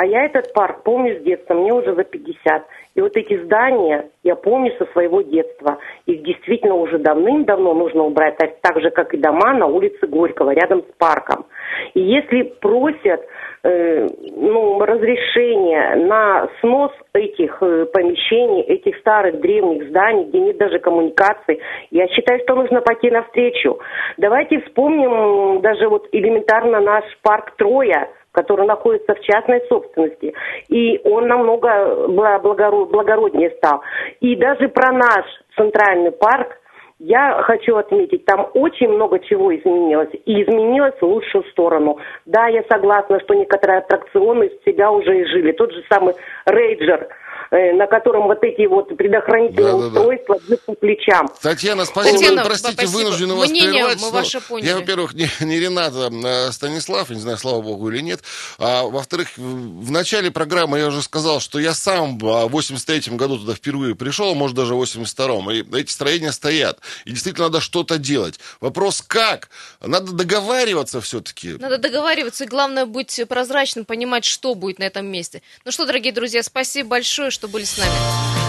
А 0.00 0.06
я 0.06 0.26
этот 0.26 0.52
парк 0.52 0.84
помню 0.84 1.18
с 1.18 1.24
детства, 1.24 1.54
мне 1.54 1.72
уже 1.72 1.92
за 1.92 2.04
50. 2.04 2.62
И 2.94 3.00
вот 3.00 3.16
эти 3.16 3.36
здания 3.44 4.10
я 4.22 4.36
помню 4.36 4.72
со 4.78 4.86
своего 4.92 5.22
детства. 5.22 5.78
Их 6.06 6.22
действительно 6.22 6.76
уже 6.76 6.98
давным-давно 6.98 7.74
нужно 7.74 8.04
убрать, 8.04 8.36
так, 8.38 8.80
же, 8.80 8.90
как 8.90 9.12
и 9.12 9.16
дома 9.16 9.54
на 9.54 9.66
улице 9.66 10.06
Горького, 10.06 10.52
рядом 10.52 10.82
с 10.82 10.98
парком. 10.98 11.46
И 11.94 12.00
если 12.00 12.42
просят 12.60 13.26
э, 13.64 14.06
ну, 14.36 14.78
разрешение 14.84 15.96
на 16.06 16.48
снос 16.60 16.92
этих 17.12 17.60
э, 17.60 17.86
помещений, 17.86 18.62
этих 18.62 18.96
старых 18.98 19.40
древних 19.40 19.88
зданий, 19.88 20.26
где 20.26 20.38
нет 20.38 20.58
даже 20.58 20.78
коммуникаций, 20.78 21.60
я 21.90 22.06
считаю, 22.06 22.38
что 22.44 22.54
нужно 22.54 22.82
пойти 22.82 23.10
навстречу. 23.10 23.80
Давайте 24.16 24.60
вспомним 24.60 25.60
даже 25.60 25.88
вот 25.88 26.06
элементарно 26.12 26.80
наш 26.80 27.04
парк 27.22 27.54
Троя, 27.56 28.08
который 28.38 28.66
находится 28.66 29.14
в 29.14 29.20
частной 29.20 29.60
собственности. 29.68 30.32
И 30.68 31.00
он 31.04 31.26
намного 31.26 31.68
бла- 32.06 32.40
благоро- 32.40 32.86
благороднее 32.86 33.50
стал. 33.58 33.82
И 34.20 34.36
даже 34.36 34.68
про 34.68 34.92
наш 34.92 35.24
центральный 35.56 36.12
парк 36.12 36.56
я 37.00 37.42
хочу 37.42 37.76
отметить, 37.76 38.24
там 38.24 38.48
очень 38.54 38.88
много 38.88 39.18
чего 39.20 39.54
изменилось. 39.54 40.10
И 40.24 40.42
изменилось 40.42 40.94
в 41.00 41.04
лучшую 41.04 41.44
сторону. 41.50 41.98
Да, 42.26 42.46
я 42.46 42.62
согласна, 42.68 43.20
что 43.20 43.34
некоторые 43.34 43.78
аттракционы 43.78 44.44
из 44.44 44.62
себя 44.64 44.90
уже 44.90 45.22
изжили. 45.22 45.52
Тот 45.52 45.72
же 45.72 45.82
самый 45.90 46.14
рейджер, 46.46 47.08
на 47.50 47.86
котором 47.86 48.24
вот 48.24 48.42
эти 48.42 48.66
вот 48.66 48.88
предохранительные 48.96 49.72
Да-да-да. 49.72 49.86
устройства 50.00 50.38
бьют 50.46 50.60
по 50.64 50.74
плечам. 50.74 51.28
Татьяна, 51.40 51.84
спасибо. 51.84 52.18
Татьяна, 52.18 52.44
Простите, 52.44 52.72
спасибо. 52.74 52.96
вынуждены 52.96 53.34
вас 53.34 53.50
Мнение 53.50 53.72
прервать. 53.72 54.00
мы 54.00 54.10
ваше 54.10 54.40
поняли. 54.40 54.66
Я, 54.68 54.76
во-первых, 54.76 55.14
не, 55.14 55.28
не 55.40 55.58
Ренат, 55.58 55.92
а 55.94 56.52
Станислав, 56.52 57.10
не 57.10 57.20
знаю, 57.20 57.38
слава 57.38 57.62
богу 57.62 57.90
или 57.90 58.00
нет. 58.00 58.20
А 58.58 58.82
во-вторых, 58.84 59.28
в 59.36 59.90
начале 59.90 60.30
программы 60.30 60.78
я 60.78 60.86
уже 60.88 61.02
сказал, 61.02 61.40
что 61.40 61.58
я 61.58 61.74
сам 61.74 62.18
в 62.18 62.24
83-м 62.24 63.16
году 63.16 63.38
туда 63.38 63.54
впервые 63.54 63.94
пришел, 63.94 64.32
а 64.32 64.34
может 64.34 64.56
даже 64.56 64.74
в 64.74 64.82
82-м. 64.82 65.50
И 65.50 65.78
эти 65.80 65.90
строения 65.90 66.32
стоят. 66.32 66.78
И 67.04 67.10
действительно 67.10 67.46
надо 67.46 67.60
что-то 67.60 67.98
делать. 67.98 68.38
Вопрос 68.60 69.02
как? 69.06 69.48
Надо 69.80 70.12
договариваться 70.12 71.00
все-таки. 71.00 71.54
Надо 71.58 71.78
договариваться, 71.78 72.44
и 72.44 72.46
главное 72.46 72.86
быть 72.86 73.20
прозрачным, 73.28 73.84
понимать, 73.84 74.24
что 74.24 74.54
будет 74.54 74.78
на 74.78 74.84
этом 74.84 75.06
месте. 75.06 75.42
Ну 75.64 75.70
что, 75.72 75.86
дорогие 75.86 76.12
друзья, 76.12 76.42
спасибо 76.42 76.90
большое, 76.90 77.30
что 77.38 77.46
были 77.46 77.62
с 77.62 77.78
нами. 77.78 78.47